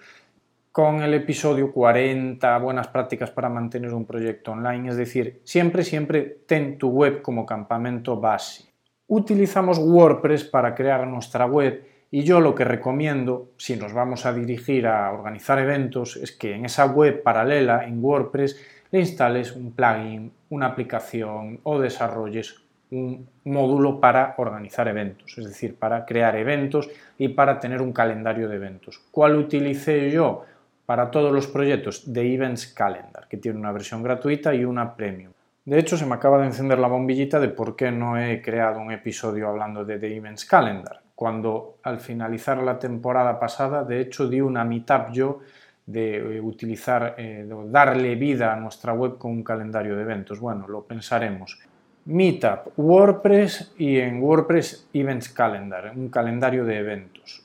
con 0.78 1.02
el 1.02 1.16
episodio 1.16 1.72
40, 1.72 2.56
buenas 2.60 2.90
prácticas 2.90 3.32
para 3.32 3.50
mantener 3.50 3.96
un 3.96 4.06
proyecto 4.06 4.52
online, 4.52 4.90
es 4.90 4.96
decir, 4.96 5.42
siempre, 5.44 5.84
siempre 5.84 6.22
ten 6.46 6.78
tu 6.78 6.90
web 6.90 7.24
como 7.24 7.48
campamento 7.48 8.20
base. 8.20 8.66
Utilizamos 9.08 9.80
WordPress 9.80 10.44
para 10.44 10.76
crear 10.76 11.08
nuestra 11.08 11.48
web 11.48 11.84
y 12.12 12.22
yo 12.22 12.40
lo 12.40 12.54
que 12.54 12.64
recomiendo, 12.64 13.54
si 13.58 13.76
nos 13.76 13.92
vamos 13.92 14.28
a 14.28 14.34
dirigir 14.34 14.86
a 14.86 15.12
organizar 15.12 15.58
eventos, 15.58 16.16
es 16.16 16.32
que 16.32 16.54
en 16.54 16.66
esa 16.66 16.86
web 16.86 17.24
paralela, 17.24 17.84
en 17.84 18.00
WordPress, 18.00 18.64
le 18.92 19.00
instales 19.00 19.54
un 19.54 19.72
plugin, 19.72 20.32
una 20.52 20.68
aplicación 20.68 21.60
o 21.64 21.80
desarrolles 21.80 22.67
un 22.92 23.28
módulo 23.44 24.00
para 24.00 24.36
organizar 24.38 24.88
eventos, 24.88 25.38
es 25.38 25.46
decir, 25.46 25.76
para 25.76 26.06
crear 26.06 26.36
eventos 26.36 26.90
y 27.18 27.30
para 27.30 27.60
tener 27.60 27.82
un 27.82 27.92
calendario 27.92 28.48
de 28.48 28.56
eventos. 28.56 29.02
¿Cuál 29.12 29.36
utilicé 29.36 30.10
yo 30.10 30.46
para 30.86 31.12
todos 31.12 31.34
los 31.34 31.48
proyectos? 31.48 32.06
The 32.12 32.34
Events 32.34 32.68
Calendar, 32.68 33.28
que 33.28 33.38
tiene 33.38 33.60
una 33.60 33.72
versión 33.72 34.02
gratuita 34.04 34.54
y 34.54 34.64
una 34.64 34.96
premium. 34.96 35.34
De 35.66 35.80
hecho, 35.80 35.98
se 35.98 36.06
me 36.06 36.16
acaba 36.16 36.40
de 36.40 36.46
encender 36.46 36.80
la 36.80 36.88
bombillita 36.88 37.42
de 37.42 37.50
por 37.50 37.76
qué 37.76 37.92
no 37.92 38.18
he 38.18 38.42
creado 38.42 38.80
un 38.80 38.92
episodio 38.92 39.50
hablando 39.50 39.84
de 39.84 40.00
The 40.00 40.16
Events 40.16 40.46
Calendar. 40.46 41.02
Cuando 41.14 41.80
al 41.84 42.00
finalizar 42.00 42.64
la 42.64 42.80
temporada 42.80 43.38
pasada, 43.38 43.84
de 43.84 44.00
hecho, 44.00 44.30
di 44.30 44.40
una 44.40 44.64
meetup 44.64 45.12
yo 45.12 45.40
de 45.86 46.38
eh, 46.38 46.40
utilizar, 46.40 47.16
eh, 47.18 47.46
de 47.46 47.70
darle 47.70 48.16
vida 48.16 48.54
a 48.54 48.56
nuestra 48.56 48.94
web 48.94 49.18
con 49.18 49.32
un 49.32 49.44
calendario 49.44 49.98
de 49.98 50.04
eventos. 50.04 50.40
Bueno, 50.40 50.70
lo 50.70 50.84
pensaremos. 50.84 51.60
Meetup, 52.08 52.72
WordPress 52.78 53.74
y 53.78 53.98
en 53.98 54.24
WordPress 54.24 54.88
Events 54.94 55.28
Calendar, 55.28 55.92
un 55.94 56.08
calendario 56.08 56.64
de 56.64 56.78
eventos. 56.78 57.44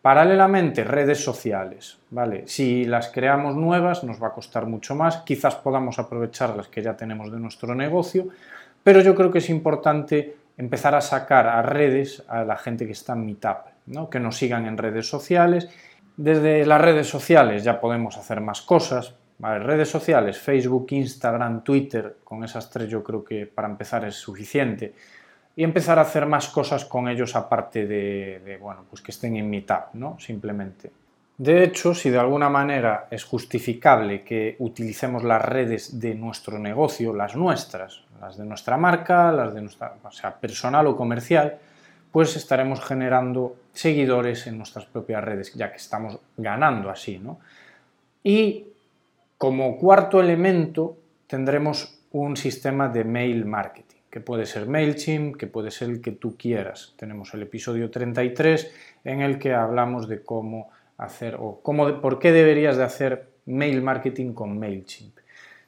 Paralelamente, 0.00 0.84
redes 0.84 1.22
sociales, 1.22 1.98
¿vale? 2.08 2.44
Si 2.46 2.86
las 2.86 3.08
creamos 3.08 3.56
nuevas 3.56 4.02
nos 4.02 4.22
va 4.22 4.28
a 4.28 4.32
costar 4.32 4.64
mucho 4.64 4.94
más, 4.94 5.18
quizás 5.18 5.56
podamos 5.56 5.98
aprovechar 5.98 6.56
las 6.56 6.68
que 6.68 6.80
ya 6.80 6.96
tenemos 6.96 7.30
de 7.30 7.38
nuestro 7.38 7.74
negocio, 7.74 8.28
pero 8.82 9.02
yo 9.02 9.14
creo 9.14 9.30
que 9.30 9.38
es 9.38 9.50
importante 9.50 10.34
empezar 10.56 10.94
a 10.94 11.02
sacar 11.02 11.46
a 11.46 11.60
redes 11.60 12.22
a 12.26 12.42
la 12.42 12.56
gente 12.56 12.86
que 12.86 12.92
está 12.92 13.12
en 13.12 13.26
Meetup, 13.26 13.66
¿no? 13.86 14.08
que 14.08 14.18
nos 14.18 14.38
sigan 14.38 14.64
en 14.64 14.78
redes 14.78 15.06
sociales. 15.06 15.68
Desde 16.16 16.64
las 16.64 16.80
redes 16.80 17.06
sociales 17.06 17.64
ya 17.64 17.80
podemos 17.80 18.16
hacer 18.16 18.40
más 18.40 18.62
cosas, 18.62 19.14
redes 19.44 19.90
sociales, 19.90 20.38
Facebook, 20.38 20.86
Instagram, 20.90 21.62
Twitter, 21.62 22.16
con 22.24 22.44
esas 22.44 22.70
tres 22.70 22.88
yo 22.88 23.02
creo 23.02 23.24
que 23.24 23.46
para 23.46 23.68
empezar 23.68 24.04
es 24.04 24.14
suficiente. 24.14 24.94
Y 25.56 25.62
empezar 25.62 25.98
a 25.98 26.02
hacer 26.02 26.26
más 26.26 26.48
cosas 26.48 26.84
con 26.84 27.08
ellos 27.08 27.36
aparte 27.36 27.86
de, 27.86 28.58
bueno, 28.60 28.84
pues 28.88 29.00
que 29.02 29.12
estén 29.12 29.36
en 29.36 29.48
Meetup, 29.48 29.94
¿no? 29.94 30.18
Simplemente. 30.18 30.90
De 31.36 31.62
hecho, 31.62 31.94
si 31.94 32.10
de 32.10 32.18
alguna 32.18 32.48
manera 32.48 33.06
es 33.10 33.24
justificable 33.24 34.22
que 34.22 34.56
utilicemos 34.58 35.22
las 35.22 35.42
redes 35.42 36.00
de 36.00 36.14
nuestro 36.14 36.58
negocio, 36.58 37.12
las 37.12 37.36
nuestras, 37.36 38.02
las 38.20 38.36
de 38.36 38.44
nuestra 38.44 38.76
marca, 38.76 39.30
las 39.30 39.54
de 39.54 39.62
nuestra, 39.62 39.94
o 40.02 40.10
sea, 40.10 40.34
personal 40.34 40.86
o 40.86 40.96
comercial, 40.96 41.58
pues 42.10 42.36
estaremos 42.36 42.80
generando 42.80 43.56
seguidores 43.72 44.46
en 44.46 44.58
nuestras 44.58 44.86
propias 44.86 45.22
redes, 45.22 45.52
ya 45.54 45.70
que 45.70 45.78
estamos 45.78 46.18
ganando 46.36 46.88
así, 46.88 47.18
¿no? 47.18 47.40
Y 48.22 48.73
como 49.38 49.76
cuarto 49.78 50.20
elemento 50.20 50.96
tendremos 51.26 52.00
un 52.12 52.36
sistema 52.36 52.88
de 52.88 53.04
mail 53.04 53.44
marketing, 53.44 53.98
que 54.10 54.20
puede 54.20 54.46
ser 54.46 54.68
MailChimp, 54.68 55.36
que 55.36 55.46
puede 55.46 55.70
ser 55.70 55.90
el 55.90 56.00
que 56.00 56.12
tú 56.12 56.36
quieras. 56.36 56.94
Tenemos 56.96 57.34
el 57.34 57.42
episodio 57.42 57.90
33 57.90 58.72
en 59.04 59.20
el 59.20 59.38
que 59.38 59.52
hablamos 59.52 60.08
de 60.08 60.22
cómo 60.22 60.70
hacer 60.96 61.36
o 61.38 61.60
cómo, 61.62 62.00
por 62.00 62.18
qué 62.18 62.30
deberías 62.30 62.76
de 62.76 62.84
hacer 62.84 63.30
mail 63.46 63.82
marketing 63.82 64.32
con 64.32 64.58
MailChimp. 64.58 65.18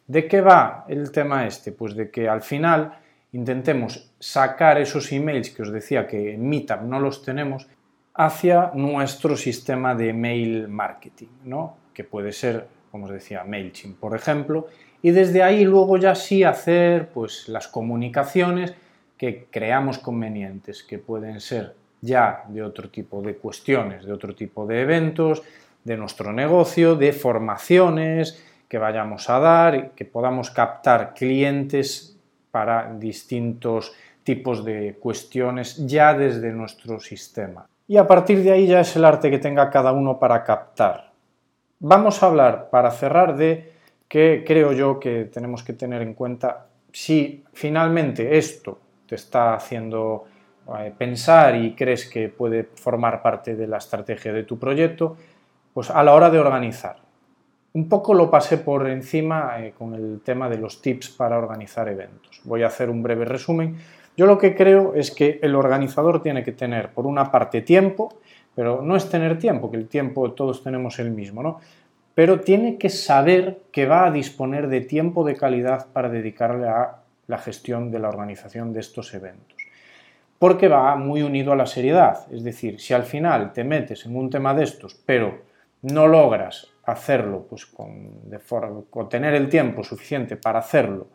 ¿De 0.07 0.29
qué 0.29 0.41
va 0.41 0.85
el 0.89 1.11
tema 1.11 1.47
este? 1.47 1.73
Pues 1.73 1.97
de 1.97 2.11
que 2.11 2.29
al 2.29 2.43
final 2.43 2.97
intentemos 3.33 4.13
sacar 4.21 4.81
esos 4.81 5.11
emails 5.13 5.51
que 5.51 5.63
os 5.63 5.73
decía 5.73 6.07
que 6.07 6.35
en 6.35 6.49
Meetup 6.49 6.83
no 6.83 7.01
los 7.01 7.23
tenemos 7.23 7.67
hacia 8.15 8.71
nuestro 8.75 9.37
sistema 9.37 9.95
de 9.95 10.13
mail 10.13 10.69
marketing, 10.69 11.29
¿no? 11.45 11.77
que 11.93 12.05
puede 12.05 12.33
ser 12.33 12.69
como 12.97 13.05
os 13.05 13.13
decía, 13.13 13.45
MailChimp, 13.45 14.01
por 14.01 14.17
ejemplo, 14.17 14.69
y 15.03 15.11
desde 15.11 15.43
ahí 15.43 15.67
luego 15.67 15.99
ya 15.99 16.15
sí 16.15 16.45
hacer 16.45 17.11
pues, 17.11 17.47
las 17.47 17.69
comunicaciones 17.69 18.75
que 19.19 19.49
creamos 19.51 19.99
convenientes, 19.99 20.83
que 20.83 20.99
pueden 20.99 21.41
ser 21.41 21.75
ya 22.01 22.45
de 22.49 22.63
otro 22.63 22.89
tipo 22.89 23.21
de 23.21 23.37
cuestiones, 23.37 24.07
de 24.07 24.15
otro 24.15 24.35
tipo 24.35 24.67
de 24.67 24.81
eventos, 24.81 25.43
de 25.85 25.99
nuestro 25.99 26.33
negocio, 26.33 26.97
de 26.97 27.13
formaciones 27.13 28.43
que 28.67 28.79
vayamos 28.79 29.29
a 29.29 29.41
dar, 29.41 29.91
que 29.91 30.07
podamos 30.07 30.51
captar 30.51 31.13
clientes 31.13 32.17
para 32.51 32.95
distintos 32.95 33.93
tipos 34.23 34.65
de 34.65 34.97
cuestiones 34.99 35.87
ya 35.87 36.15
desde 36.15 36.51
nuestro 36.51 36.99
sistema. 36.99 37.67
Y 37.87 37.99
a 37.99 38.07
partir 38.07 38.43
de 38.43 38.53
ahí 38.53 38.67
ya 38.67 38.81
es 38.81 38.97
el 38.97 39.05
arte 39.05 39.31
que 39.31 39.39
tenga 39.39 39.69
cada 39.69 39.93
uno 39.93 40.19
para 40.19 40.43
captar. 40.43 41.06
Vamos 41.79 42.23
a 42.23 42.27
hablar, 42.27 42.71
para 42.71 42.91
cerrar, 42.91 43.37
de 43.37 43.73
que 44.09 44.45
creo 44.47 44.73
yo 44.73 44.99
que 44.99 45.25
tenemos 45.25 45.63
que 45.63 45.75
tener 45.75 46.01
en 46.01 46.15
cuenta 46.15 46.69
si 46.91 47.45
finalmente 47.53 48.39
esto 48.39 48.79
te 49.07 49.17
está 49.17 49.53
haciendo 49.53 50.25
eh, 50.79 50.93
pensar 50.97 51.55
y 51.57 51.75
crees 51.75 52.09
que 52.09 52.31
puede 52.31 52.65
formar 52.77 53.21
parte 53.21 53.55
de 53.55 53.67
la 53.67 53.77
estrategia 53.77 54.33
de 54.33 54.45
tu 54.45 54.59
proyecto, 54.59 55.19
pues 55.75 55.91
a 55.91 56.03
la 56.03 56.15
hora 56.15 56.31
de 56.31 56.39
organizar. 56.39 56.97
Un 57.75 57.91
poco 57.91 58.15
lo 58.15 58.31
pasé 58.31 58.57
por 58.57 58.89
encima 58.89 59.57
eh, 59.59 59.75
con 59.77 59.93
el 59.95 60.23
tema 60.25 60.49
de 60.49 60.57
los 60.57 60.81
tips 60.81 61.11
para 61.11 61.37
organizar 61.37 61.89
eventos. 61.91 62.41
Voy 62.45 62.63
a 62.63 62.69
hacer 62.69 62.89
un 62.89 63.03
breve 63.03 63.27
resumen. 63.27 63.77
Yo 64.17 64.25
lo 64.25 64.39
que 64.39 64.55
creo 64.55 64.95
es 64.95 65.11
que 65.11 65.39
el 65.43 65.55
organizador 65.55 66.23
tiene 66.23 66.43
que 66.43 66.53
tener, 66.53 66.89
por 66.89 67.05
una 67.05 67.31
parte, 67.31 67.61
tiempo, 67.61 68.15
pero 68.57 68.81
no 68.83 68.97
es 68.97 69.09
tener 69.11 69.39
tiempo, 69.39 69.71
que 69.71 69.77
el 69.77 69.87
tiempo 69.87 70.33
todos 70.33 70.65
tenemos 70.65 70.99
el 70.99 71.11
mismo, 71.11 71.43
¿no? 71.43 71.61
Pero 72.15 72.41
tiene 72.41 72.79
que 72.79 72.89
saber 72.89 73.61
que 73.71 73.85
va 73.85 74.07
a 74.07 74.11
disponer 74.11 74.69
de 74.69 74.81
tiempo 74.81 75.25
de 75.25 75.37
calidad 75.37 75.89
para 75.93 76.09
dedicarle 76.09 76.67
a 76.67 76.97
la 77.27 77.39
gestión 77.39 77.91
de 77.91 77.99
la 77.99 78.09
organización 78.09 78.73
de 78.73 78.81
estos 78.81 79.13
eventos. 79.13 79.59
Porque 80.39 80.69
va 80.69 80.97
muy 80.97 81.21
unido 81.21 81.53
a 81.53 81.57
la 81.57 81.67
seriedad, 81.67 82.27
es 82.33 82.43
decir, 82.43 82.81
si 82.81 82.95
al 82.95 83.05
final 83.05 83.53
te 83.53 83.63
metes 83.63 84.07
en 84.07 84.17
un 84.17 84.31
tema 84.31 84.55
de 84.55 84.65
estos, 84.65 84.95
pero 84.95 85.43
no 85.83 86.07
logras 86.07 86.69
hacerlo 86.85 87.47
pues 87.49 87.67
con, 87.67 88.31
de 88.31 88.41
tener 89.11 89.35
el 89.35 89.51
tiempo 89.51 89.85
suficiente 89.85 90.37
para 90.37 90.61
hacerlo, 90.61 91.09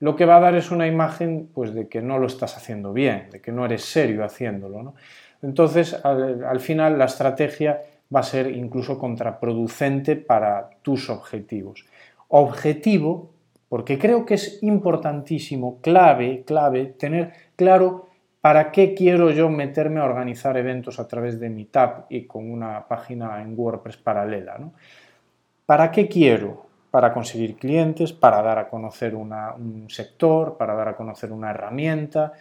lo 0.00 0.14
que 0.14 0.26
va 0.26 0.36
a 0.36 0.40
dar 0.40 0.54
es 0.54 0.70
una 0.70 0.86
imagen 0.86 1.48
pues 1.54 1.72
de 1.72 1.88
que 1.88 2.02
no 2.02 2.18
lo 2.18 2.26
estás 2.26 2.56
haciendo 2.58 2.92
bien, 2.92 3.30
de 3.30 3.40
que 3.40 3.52
no 3.52 3.64
eres 3.64 3.82
serio 3.82 4.24
haciéndolo. 4.24 4.94
Entonces, 5.42 5.94
al, 6.04 6.60
final, 6.60 6.98
la 6.98 7.06
estrategia 7.06 7.82
va 8.14 8.20
a 8.20 8.24
ser 8.24 8.50
incluso 8.50 8.98
contraproducente 8.98 10.16
para 10.16 10.70
tus 10.82 11.10
objetivos. 11.10 11.84
Objetivo, 12.28 13.30
porque 13.68 13.98
creo 13.98 14.24
que 14.24 14.34
es 14.34 14.62
importantísimo, 14.62 15.80
clave, 15.80 16.44
clave, 16.44 16.86
tener 16.86 17.32
claro 17.56 18.06
para 18.40 18.70
qué 18.70 18.94
quiero 18.94 19.30
yo 19.30 19.48
meterme 19.48 20.00
a 20.00 20.04
organizar 20.04 20.56
eventos 20.56 21.00
a 21.00 21.08
través 21.08 21.40
de 21.40 21.50
Meetup 21.50 22.06
y 22.08 22.26
con 22.26 22.50
una 22.50 22.86
página 22.86 23.42
en 23.42 23.58
WordPress 23.58 23.96
paralela. 23.96 24.58
¿Para 25.66 25.90
qué 25.90 26.06
quiero? 26.06 26.66
Para 26.92 27.12
conseguir 27.12 27.56
clientes, 27.56 28.12
para 28.12 28.40
dar 28.42 28.58
a 28.58 28.68
conocer 28.68 29.16
un 29.16 29.86
sector, 29.88 30.56
para 30.56 30.74
dar 30.74 30.88
a 30.90 30.96
conocer 30.96 31.32
una 31.32 31.50
herramienta, 31.50 32.32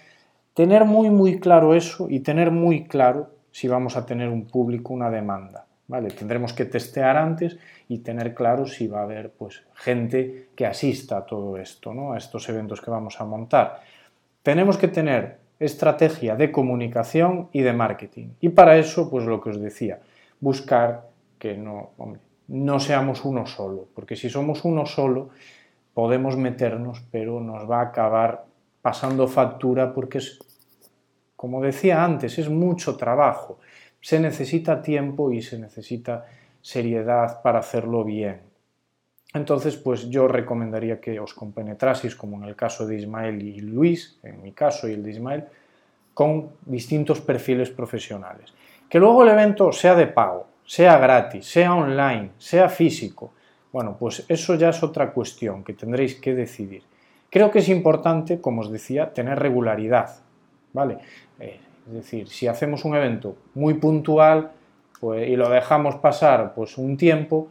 Tener 0.56 0.86
muy 0.86 1.10
muy 1.10 1.40
claro 1.40 1.76
eso 1.76 2.08
y 2.10 2.22
tener 2.22 2.50
muy 2.50 2.86
claro 2.86 3.30
si 3.52 3.68
vamos 3.68 3.98
a 3.98 4.06
tener 4.06 4.30
un 4.30 4.46
público, 4.46 4.94
una 4.94 5.12
demanda. 5.12 5.66
¿vale? 5.88 6.10
Tendremos 6.10 6.54
que 6.54 6.66
testear 6.66 7.18
antes 7.18 7.58
y 7.88 8.00
tener 8.00 8.34
claro 8.34 8.66
si 8.66 8.88
va 8.88 9.02
a 9.02 9.04
haber 9.04 9.32
pues, 9.32 9.64
gente 9.76 10.50
que 10.56 10.66
asista 10.66 11.18
a 11.18 11.26
todo 11.26 11.58
esto, 11.58 11.94
¿no? 11.94 12.14
a 12.14 12.18
estos 12.18 12.48
eventos 12.50 12.82
que 12.82 12.90
vamos 12.90 13.20
a 13.20 13.26
montar. 13.26 13.82
Tenemos 14.44 14.78
que 14.78 14.88
tener 14.88 15.40
estrategia 15.60 16.36
de 16.36 16.52
comunicación 16.52 17.50
y 17.52 17.62
de 17.62 17.74
marketing. 17.74 18.30
Y 18.42 18.50
para 18.50 18.78
eso, 18.78 19.10
pues 19.10 19.26
lo 19.26 19.42
que 19.42 19.50
os 19.50 19.62
decía, 19.62 20.00
buscar 20.40 21.10
que 21.38 21.58
no, 21.58 21.92
no 22.48 22.80
seamos 22.80 23.26
uno 23.26 23.46
solo, 23.46 23.88
porque 23.94 24.16
si 24.16 24.30
somos 24.30 24.66
uno 24.66 24.86
solo, 24.86 25.30
podemos 25.94 26.38
meternos, 26.38 27.04
pero 27.12 27.40
nos 27.40 27.70
va 27.70 27.80
a 27.80 27.88
acabar 27.88 28.46
pasando 28.82 29.28
factura 29.28 29.94
porque 29.94 30.20
es, 30.20 30.40
como 31.36 31.62
decía 31.62 32.04
antes, 32.04 32.38
es 32.38 32.50
mucho 32.50 32.96
trabajo. 32.96 33.60
Se 34.02 34.20
necesita 34.20 34.82
tiempo 34.82 35.32
y 35.32 35.42
se 35.42 35.60
necesita 35.60 36.26
seriedad 36.62 37.42
para 37.42 37.60
hacerlo 37.60 38.04
bien. 38.04 38.42
Entonces, 39.34 39.76
pues 39.76 40.10
yo 40.10 40.28
recomendaría 40.28 41.02
que 41.02 41.20
os 41.20 41.34
compenetraseis, 41.34 42.16
como 42.16 42.38
en 42.38 42.46
el 42.46 42.56
caso 42.56 42.88
de 42.88 42.96
Ismael 42.96 43.42
y 43.42 43.60
Luis, 43.60 44.18
en 44.24 44.42
mi 44.42 44.54
caso 44.54 44.88
y 44.88 44.94
el 44.94 45.04
de 45.04 45.12
Ismael, 45.12 45.44
con 46.14 46.52
distintos 46.66 47.20
perfiles 47.20 47.70
profesionales. 47.70 48.54
Que 48.90 49.00
luego 49.00 49.24
el 49.24 49.30
evento 49.30 49.74
sea 49.74 49.94
de 49.96 50.08
pago, 50.08 50.48
sea 50.66 50.98
gratis, 50.98 51.46
sea 51.46 51.76
online, 51.76 52.32
sea 52.38 52.70
físico. 52.70 53.34
Bueno, 53.74 53.98
pues 54.00 54.26
eso 54.30 54.56
ya 54.56 54.70
es 54.70 54.82
otra 54.82 55.12
cuestión 55.12 55.64
que 55.66 55.74
tendréis 55.74 56.16
que 56.16 56.34
decidir. 56.34 56.84
Creo 57.30 57.52
que 57.52 57.60
es 57.60 57.68
importante, 57.68 58.40
como 58.40 58.62
os 58.62 58.72
decía, 58.72 59.12
tener 59.12 59.38
regularidad, 59.38 60.22
¿vale? 60.76 60.98
Eh, 61.40 61.60
es 61.88 61.94
decir, 61.94 62.28
si 62.28 62.48
hacemos 62.48 62.86
un 62.86 62.96
evento 62.96 63.36
muy 63.56 63.76
puntual 63.76 64.52
pues, 65.00 65.28
y 65.28 65.36
lo 65.36 65.50
dejamos 65.50 65.96
pasar 65.96 66.54
pues, 66.54 66.78
un 66.78 66.98
tiempo, 66.98 67.48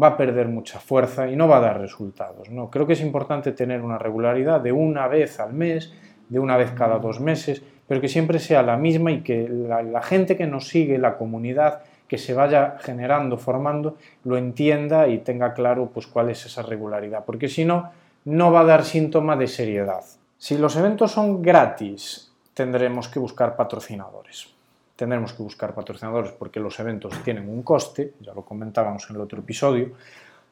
va 0.00 0.08
a 0.08 0.16
perder 0.16 0.48
mucha 0.48 0.80
fuerza 0.80 1.28
y 1.28 1.36
no 1.36 1.48
va 1.48 1.58
a 1.58 1.60
dar 1.60 1.80
resultados. 1.80 2.50
¿no? 2.50 2.70
Creo 2.70 2.86
que 2.86 2.94
es 2.94 3.00
importante 3.00 3.52
tener 3.52 3.80
una 3.80 3.98
regularidad 3.98 4.60
de 4.60 4.72
una 4.72 5.06
vez 5.08 5.40
al 5.40 5.52
mes, 5.52 5.94
de 6.28 6.38
una 6.38 6.56
vez 6.56 6.72
cada 6.72 6.98
dos 6.98 7.20
meses, 7.20 7.62
pero 7.86 8.00
que 8.00 8.08
siempre 8.08 8.40
sea 8.40 8.62
la 8.62 8.76
misma 8.76 9.12
y 9.12 9.20
que 9.22 9.48
la, 9.48 10.02
gente 10.02 10.36
que 10.36 10.46
nos 10.46 10.68
sigue, 10.68 10.98
la 10.98 11.16
comunidad, 11.16 11.82
que 12.08 12.18
se 12.18 12.34
vaya 12.34 12.76
generando, 12.80 13.38
formando, 13.38 13.96
lo 14.24 14.36
entienda 14.36 15.08
y 15.08 15.18
tenga 15.18 15.54
claro 15.54 15.90
pues, 15.94 16.06
cuál 16.06 16.30
es 16.30 16.44
esa 16.44 16.62
regularidad. 16.62 17.24
Porque 17.24 17.48
si 17.48 17.64
no, 17.64 17.90
no 18.24 18.50
va 18.50 18.60
a 18.60 18.64
dar 18.64 18.84
síntoma 18.84 19.36
de 19.36 19.46
seriedad. 19.46 20.02
Si 20.36 20.58
los 20.58 20.76
eventos 20.76 21.12
son 21.12 21.42
gratis, 21.42 22.25
tendremos 22.56 23.08
que 23.08 23.18
buscar 23.18 23.54
patrocinadores. 23.54 24.48
Tendremos 24.96 25.34
que 25.34 25.42
buscar 25.42 25.74
patrocinadores 25.74 26.32
porque 26.32 26.58
los 26.58 26.80
eventos 26.80 27.12
tienen 27.22 27.50
un 27.50 27.62
coste, 27.62 28.14
ya 28.20 28.32
lo 28.32 28.46
comentábamos 28.46 29.10
en 29.10 29.16
el 29.16 29.22
otro 29.22 29.40
episodio. 29.40 29.90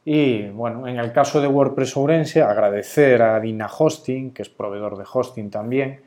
Y 0.04 0.48
bueno, 0.48 0.86
en 0.86 0.98
el 0.98 1.12
caso 1.12 1.40
de 1.40 1.46
WordPress 1.46 1.96
Ourense, 1.96 2.42
agradecer 2.42 3.22
a 3.22 3.40
Dina 3.40 3.70
Hosting, 3.74 4.32
que 4.34 4.42
es 4.42 4.50
proveedor 4.50 4.98
de 4.98 5.04
hosting 5.10 5.48
también, 5.48 6.02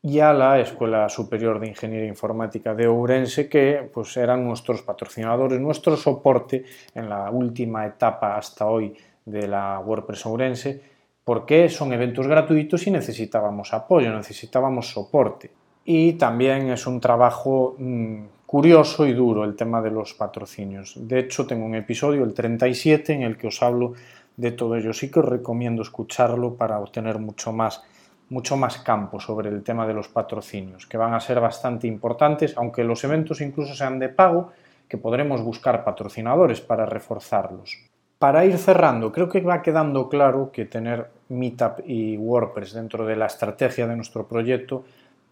y 0.00 0.20
a 0.20 0.32
la 0.32 0.58
Escuela 0.58 1.06
Superior 1.10 1.60
de 1.60 1.68
Ingeniería 1.68 2.08
Informática 2.08 2.74
de 2.74 2.86
Ourense, 2.86 3.46
que 3.50 3.90
pues 3.92 4.16
eran 4.16 4.42
nuestros 4.42 4.80
patrocinadores, 4.80 5.60
nuestro 5.60 5.98
soporte 5.98 6.64
en 6.94 7.10
la 7.10 7.30
última 7.30 7.84
etapa 7.84 8.38
hasta 8.38 8.64
hoy 8.64 8.96
de 9.26 9.46
la 9.46 9.78
WordPress 9.80 10.24
Ourense 10.24 10.91
porque 11.24 11.68
son 11.68 11.92
eventos 11.92 12.26
gratuitos 12.26 12.86
y 12.86 12.90
necesitábamos 12.90 13.72
apoyo, 13.72 14.12
necesitábamos 14.14 14.90
soporte. 14.90 15.50
Y 15.84 16.14
también 16.14 16.70
es 16.70 16.86
un 16.86 17.00
trabajo 17.00 17.76
mm, 17.78 18.24
curioso 18.46 19.06
y 19.06 19.12
duro 19.12 19.44
el 19.44 19.56
tema 19.56 19.80
de 19.80 19.90
los 19.90 20.14
patrocinios. 20.14 20.94
De 20.96 21.20
hecho, 21.20 21.46
tengo 21.46 21.64
un 21.64 21.74
episodio, 21.74 22.24
el 22.24 22.34
37, 22.34 23.12
en 23.12 23.22
el 23.22 23.36
que 23.36 23.48
os 23.48 23.62
hablo 23.62 23.94
de 24.36 24.52
todo 24.52 24.76
ello. 24.76 24.92
Sí 24.92 25.10
que 25.10 25.20
os 25.20 25.26
recomiendo 25.26 25.82
escucharlo 25.82 26.54
para 26.54 26.78
obtener 26.78 27.18
mucho 27.18 27.52
más, 27.52 27.82
mucho 28.28 28.56
más 28.56 28.78
campo 28.78 29.20
sobre 29.20 29.48
el 29.48 29.62
tema 29.62 29.86
de 29.86 29.94
los 29.94 30.08
patrocinios, 30.08 30.86
que 30.86 30.98
van 30.98 31.14
a 31.14 31.20
ser 31.20 31.40
bastante 31.40 31.86
importantes, 31.86 32.54
aunque 32.56 32.84
los 32.84 33.02
eventos 33.04 33.40
incluso 33.40 33.74
sean 33.74 33.98
de 33.98 34.08
pago, 34.08 34.52
que 34.88 34.98
podremos 34.98 35.40
buscar 35.42 35.84
patrocinadores 35.84 36.60
para 36.60 36.84
reforzarlos. 36.84 37.91
Para 38.22 38.44
ir 38.44 38.56
cerrando, 38.56 39.10
creo 39.10 39.28
que 39.28 39.40
va 39.40 39.62
quedando 39.62 40.08
claro 40.08 40.52
que 40.52 40.66
tener 40.66 41.10
Meetup 41.30 41.80
y 41.84 42.16
WordPress 42.16 42.72
dentro 42.72 43.04
de 43.04 43.16
la 43.16 43.26
estrategia 43.26 43.88
de 43.88 43.96
nuestro 43.96 44.28
proyecto 44.28 44.84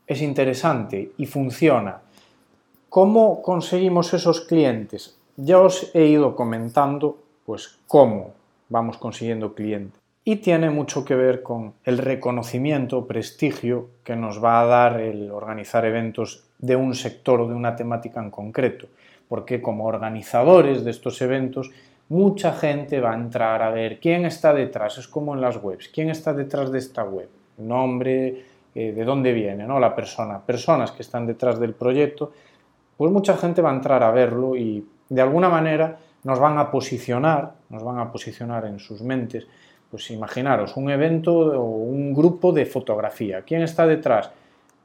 es 0.08 0.20
interesante 0.20 1.12
y 1.16 1.26
funciona. 1.26 2.00
¿Cómo 2.88 3.42
conseguimos 3.42 4.12
esos 4.12 4.40
clientes? 4.40 5.16
Ya 5.36 5.60
os 5.60 5.94
he 5.94 6.06
ido 6.06 6.34
comentando 6.34 7.16
pues 7.46 7.78
cómo 7.86 8.32
vamos 8.68 8.98
consiguiendo 8.98 9.54
clientes 9.54 10.00
y 10.24 10.36
tiene 10.42 10.68
mucho 10.68 11.04
que 11.04 11.14
ver 11.14 11.44
con 11.44 11.74
el 11.84 11.96
reconocimiento, 11.96 13.06
prestigio 13.06 13.86
que 14.02 14.16
nos 14.16 14.42
va 14.42 14.62
a 14.62 14.66
dar 14.66 15.00
el 15.00 15.30
organizar 15.30 15.84
eventos 15.84 16.42
de 16.58 16.74
un 16.74 16.96
sector 16.96 17.40
o 17.42 17.46
de 17.46 17.54
una 17.54 17.76
temática 17.76 18.20
en 18.20 18.32
concreto, 18.32 18.88
porque 19.28 19.62
como 19.62 19.84
organizadores 19.84 20.82
de 20.82 20.90
estos 20.90 21.22
eventos 21.22 21.70
mucha 22.10 22.52
gente 22.52 23.00
va 23.00 23.12
a 23.12 23.14
entrar 23.14 23.62
a 23.62 23.70
ver 23.70 24.00
quién 24.00 24.26
está 24.26 24.52
detrás, 24.52 24.98
es 24.98 25.08
como 25.08 25.34
en 25.34 25.40
las 25.40 25.62
webs, 25.62 25.88
quién 25.88 26.10
está 26.10 26.34
detrás 26.34 26.70
de 26.70 26.78
esta 26.78 27.04
web, 27.04 27.28
nombre, 27.58 28.44
eh, 28.74 28.92
de 28.92 29.04
dónde 29.04 29.32
viene, 29.32 29.64
¿no? 29.64 29.78
La 29.78 29.94
persona, 29.94 30.40
personas 30.40 30.90
que 30.90 31.02
están 31.02 31.24
detrás 31.26 31.60
del 31.60 31.72
proyecto, 31.72 32.32
pues 32.96 33.12
mucha 33.12 33.36
gente 33.36 33.62
va 33.62 33.70
a 33.70 33.74
entrar 33.74 34.02
a 34.02 34.10
verlo 34.10 34.56
y 34.56 34.86
de 35.08 35.20
alguna 35.20 35.48
manera 35.48 35.98
nos 36.24 36.40
van 36.40 36.58
a 36.58 36.70
posicionar, 36.70 37.52
nos 37.68 37.82
van 37.82 37.98
a 37.98 38.10
posicionar 38.10 38.66
en 38.66 38.80
sus 38.80 39.02
mentes, 39.02 39.46
pues 39.88 40.10
imaginaros 40.10 40.76
un 40.76 40.90
evento 40.90 41.32
o 41.32 41.64
un 41.64 42.12
grupo 42.12 42.52
de 42.52 42.66
fotografía, 42.66 43.42
¿quién 43.42 43.62
está 43.62 43.86
detrás? 43.86 44.30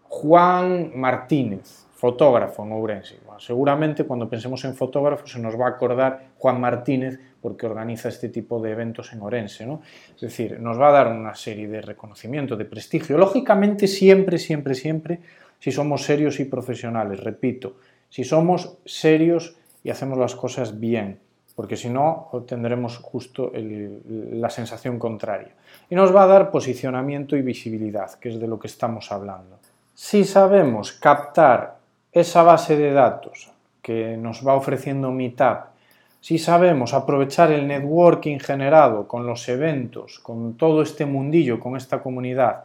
Juan 0.03 0.91
Martínez, 0.95 1.84
fotógrafo 2.05 2.63
en 2.63 2.71
Ourense. 2.71 3.17
Bueno, 3.25 3.39
seguramente 3.39 4.03
cuando 4.03 4.29
pensemos 4.29 4.63
en 4.65 4.75
fotógrafo 4.75 5.25
se 5.25 5.39
nos 5.39 5.59
va 5.59 5.65
a 5.65 5.69
acordar 5.69 6.33
Juan 6.37 6.61
Martínez 6.61 7.19
porque 7.41 7.65
organiza 7.65 8.09
este 8.09 8.29
tipo 8.29 8.61
de 8.61 8.73
eventos 8.73 9.11
en 9.11 9.21
Ourense. 9.21 9.65
¿no? 9.65 9.81
Es 10.13 10.21
decir, 10.21 10.59
nos 10.59 10.79
va 10.79 10.89
a 10.89 10.91
dar 10.91 11.07
una 11.07 11.33
serie 11.33 11.67
de 11.67 11.81
reconocimiento, 11.81 12.55
de 12.55 12.65
prestigio. 12.65 13.17
Lógicamente, 13.17 13.87
siempre, 13.87 14.37
siempre, 14.37 14.75
siempre, 14.75 15.19
si 15.57 15.71
somos 15.71 16.03
serios 16.03 16.39
y 16.39 16.45
profesionales, 16.45 17.23
repito, 17.23 17.77
si 18.07 18.23
somos 18.23 18.77
serios 18.85 19.55
y 19.83 19.89
hacemos 19.89 20.19
las 20.19 20.35
cosas 20.35 20.79
bien, 20.79 21.17
porque 21.55 21.75
si 21.75 21.89
no 21.89 22.29
obtendremos 22.33 22.99
justo 22.99 23.51
la 23.55 24.51
sensación 24.51 24.99
contraria. 24.99 25.55
Y 25.89 25.95
nos 25.95 26.15
va 26.15 26.25
a 26.25 26.27
dar 26.27 26.51
posicionamiento 26.51 27.35
y 27.35 27.41
visibilidad, 27.41 28.13
que 28.19 28.29
es 28.29 28.39
de 28.39 28.47
lo 28.47 28.59
que 28.59 28.67
estamos 28.67 29.11
hablando. 29.11 29.57
Si 29.95 30.23
sabemos 30.23 30.91
captar 30.91 31.74
esa 32.15 32.43
base 32.43 32.77
de 32.77 32.93
datos 32.93 33.51
que 33.81 34.15
nos 34.15 34.41
va 34.41 34.55
ofreciendo 34.55 35.11
Meetup, 35.11 35.75
si 36.21 36.39
sabemos 36.39 36.93
aprovechar 36.93 37.51
el 37.51 37.67
networking 37.67 38.39
generado 38.39 39.07
con 39.07 39.27
los 39.27 39.47
eventos, 39.49 40.17
con 40.19 40.55
todo 40.55 40.81
este 40.81 41.05
mundillo, 41.05 41.59
con 41.59 41.75
esta 41.75 42.01
comunidad, 42.01 42.63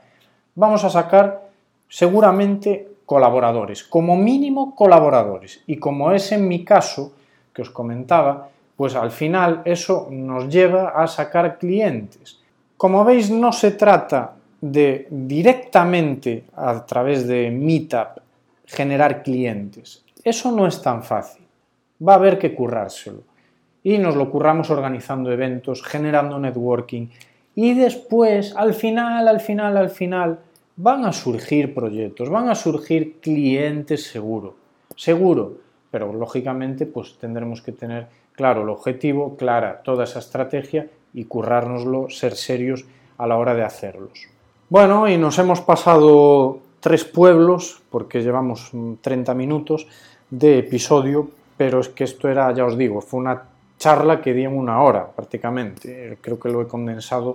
vamos 0.54 0.84
a 0.84 0.88
sacar 0.88 1.42
seguramente 1.88 2.88
colaboradores, 3.04 3.82
como 3.82 4.16
mínimo 4.16 4.74
colaboradores. 4.76 5.62
Y 5.66 5.76
como 5.76 6.12
es 6.12 6.30
en 6.30 6.46
mi 6.46 6.64
caso, 6.64 7.12
que 7.52 7.62
os 7.62 7.70
comentaba, 7.70 8.48
pues 8.76 8.94
al 8.94 9.10
final 9.10 9.62
eso 9.64 10.06
nos 10.10 10.48
lleva 10.48 10.90
a 10.90 11.06
sacar 11.08 11.58
clientes. 11.58 12.40
Como 12.76 13.04
veis, 13.04 13.30
no 13.30 13.52
se 13.52 13.72
trata 13.72 14.36
de 14.60 15.08
directamente 15.10 16.44
a 16.56 16.86
través 16.86 17.26
de 17.26 17.50
Meetup 17.50 18.29
generar 18.70 19.22
clientes. 19.22 20.04
Eso 20.22 20.52
no 20.52 20.66
es 20.66 20.80
tan 20.80 21.02
fácil. 21.02 21.44
Va 22.06 22.14
a 22.14 22.16
haber 22.16 22.38
que 22.38 22.54
currárselo. 22.54 23.22
Y 23.82 23.98
nos 23.98 24.14
lo 24.14 24.30
curramos 24.30 24.70
organizando 24.70 25.32
eventos, 25.32 25.82
generando 25.82 26.38
networking. 26.38 27.08
Y 27.54 27.74
después, 27.74 28.54
al 28.56 28.74
final, 28.74 29.26
al 29.26 29.40
final, 29.40 29.76
al 29.76 29.90
final, 29.90 30.38
van 30.76 31.04
a 31.04 31.12
surgir 31.12 31.74
proyectos, 31.74 32.28
van 32.30 32.48
a 32.48 32.54
surgir 32.54 33.20
clientes 33.20 34.04
seguro. 34.04 34.54
Seguro. 34.96 35.54
Pero 35.90 36.12
lógicamente, 36.12 36.86
pues 36.86 37.18
tendremos 37.18 37.62
que 37.62 37.72
tener 37.72 38.06
claro 38.32 38.62
el 38.62 38.68
objetivo, 38.68 39.36
clara 39.36 39.82
toda 39.82 40.04
esa 40.04 40.20
estrategia 40.20 40.88
y 41.12 41.24
currárnoslo, 41.24 42.08
ser 42.08 42.36
serios 42.36 42.84
a 43.18 43.26
la 43.26 43.36
hora 43.36 43.54
de 43.54 43.64
hacerlos. 43.64 44.28
Bueno, 44.68 45.08
y 45.08 45.18
nos 45.18 45.38
hemos 45.40 45.60
pasado 45.60 46.60
tres 46.80 47.04
pueblos, 47.04 47.82
porque 47.90 48.22
llevamos 48.22 48.72
30 49.00 49.34
minutos 49.34 49.86
de 50.30 50.58
episodio, 50.58 51.30
pero 51.56 51.80
es 51.80 51.88
que 51.88 52.04
esto 52.04 52.28
era, 52.28 52.52
ya 52.52 52.64
os 52.64 52.76
digo, 52.76 53.00
fue 53.00 53.20
una 53.20 53.42
charla 53.78 54.20
que 54.20 54.34
di 54.34 54.44
en 54.44 54.56
una 54.56 54.82
hora 54.82 55.06
prácticamente. 55.06 56.18
Creo 56.20 56.38
que 56.38 56.48
lo 56.48 56.62
he 56.62 56.66
condensado 56.66 57.34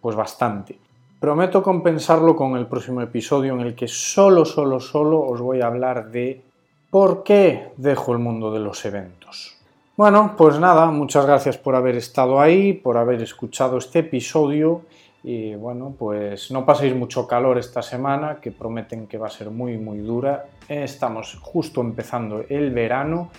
pues 0.00 0.16
bastante. 0.16 0.78
Prometo 1.20 1.62
compensarlo 1.62 2.34
con 2.34 2.56
el 2.56 2.66
próximo 2.66 3.00
episodio 3.00 3.54
en 3.54 3.60
el 3.60 3.74
que 3.74 3.86
solo, 3.86 4.44
solo, 4.44 4.80
solo 4.80 5.20
os 5.20 5.40
voy 5.40 5.60
a 5.60 5.68
hablar 5.68 6.10
de 6.10 6.42
por 6.90 7.22
qué 7.22 7.70
dejo 7.76 8.12
el 8.12 8.18
mundo 8.18 8.52
de 8.52 8.58
los 8.58 8.84
eventos. 8.84 9.56
Bueno, 9.96 10.34
pues 10.36 10.58
nada, 10.58 10.86
muchas 10.86 11.24
gracias 11.26 11.58
por 11.58 11.76
haber 11.76 11.96
estado 11.96 12.40
ahí, 12.40 12.72
por 12.72 12.96
haber 12.96 13.22
escuchado 13.22 13.78
este 13.78 14.00
episodio 14.00 14.82
y 15.24 15.54
bueno, 15.54 15.94
pues 15.96 16.50
no 16.50 16.66
paséis 16.66 16.94
mucho 16.94 17.26
calor 17.26 17.58
esta 17.58 17.80
semana, 17.80 18.38
que 18.40 18.50
prometen 18.50 19.06
que 19.06 19.18
va 19.18 19.28
a 19.28 19.30
ser 19.30 19.50
muy, 19.50 19.76
muy 19.78 19.98
dura. 19.98 20.46
Estamos 20.68 21.38
justo 21.40 21.80
empezando 21.80 22.44
el 22.48 22.72
verano 22.72 23.30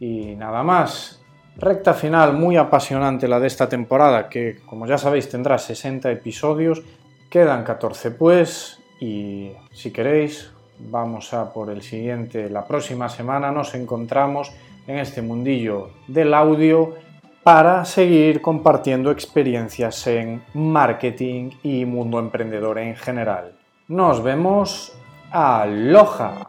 y 0.00 0.34
nada 0.34 0.62
más. 0.62 1.22
Recta 1.56 1.94
final 1.94 2.34
muy 2.34 2.56
apasionante 2.56 3.28
la 3.28 3.40
de 3.40 3.46
esta 3.46 3.68
temporada, 3.68 4.28
que 4.28 4.60
como 4.66 4.86
ya 4.86 4.98
sabéis 4.98 5.28
tendrá 5.28 5.58
60 5.58 6.10
episodios. 6.10 6.82
Quedan 7.30 7.62
14 7.62 8.12
pues 8.12 8.78
y 9.00 9.52
si 9.72 9.92
queréis 9.92 10.50
vamos 10.78 11.34
a 11.34 11.52
por 11.52 11.70
el 11.70 11.82
siguiente. 11.82 12.48
La 12.50 12.64
próxima 12.64 13.08
semana 13.08 13.52
nos 13.52 13.74
encontramos 13.74 14.52
en 14.86 14.98
este 14.98 15.22
mundillo 15.22 15.90
del 16.06 16.34
audio 16.34 16.94
para 17.48 17.86
seguir 17.86 18.42
compartiendo 18.42 19.10
experiencias 19.10 20.06
en 20.06 20.42
marketing 20.52 21.52
y 21.62 21.86
mundo 21.86 22.18
emprendedor 22.18 22.78
en 22.78 22.94
general. 22.94 23.54
Nos 23.88 24.22
vemos. 24.22 24.92
Aloha. 25.30 26.47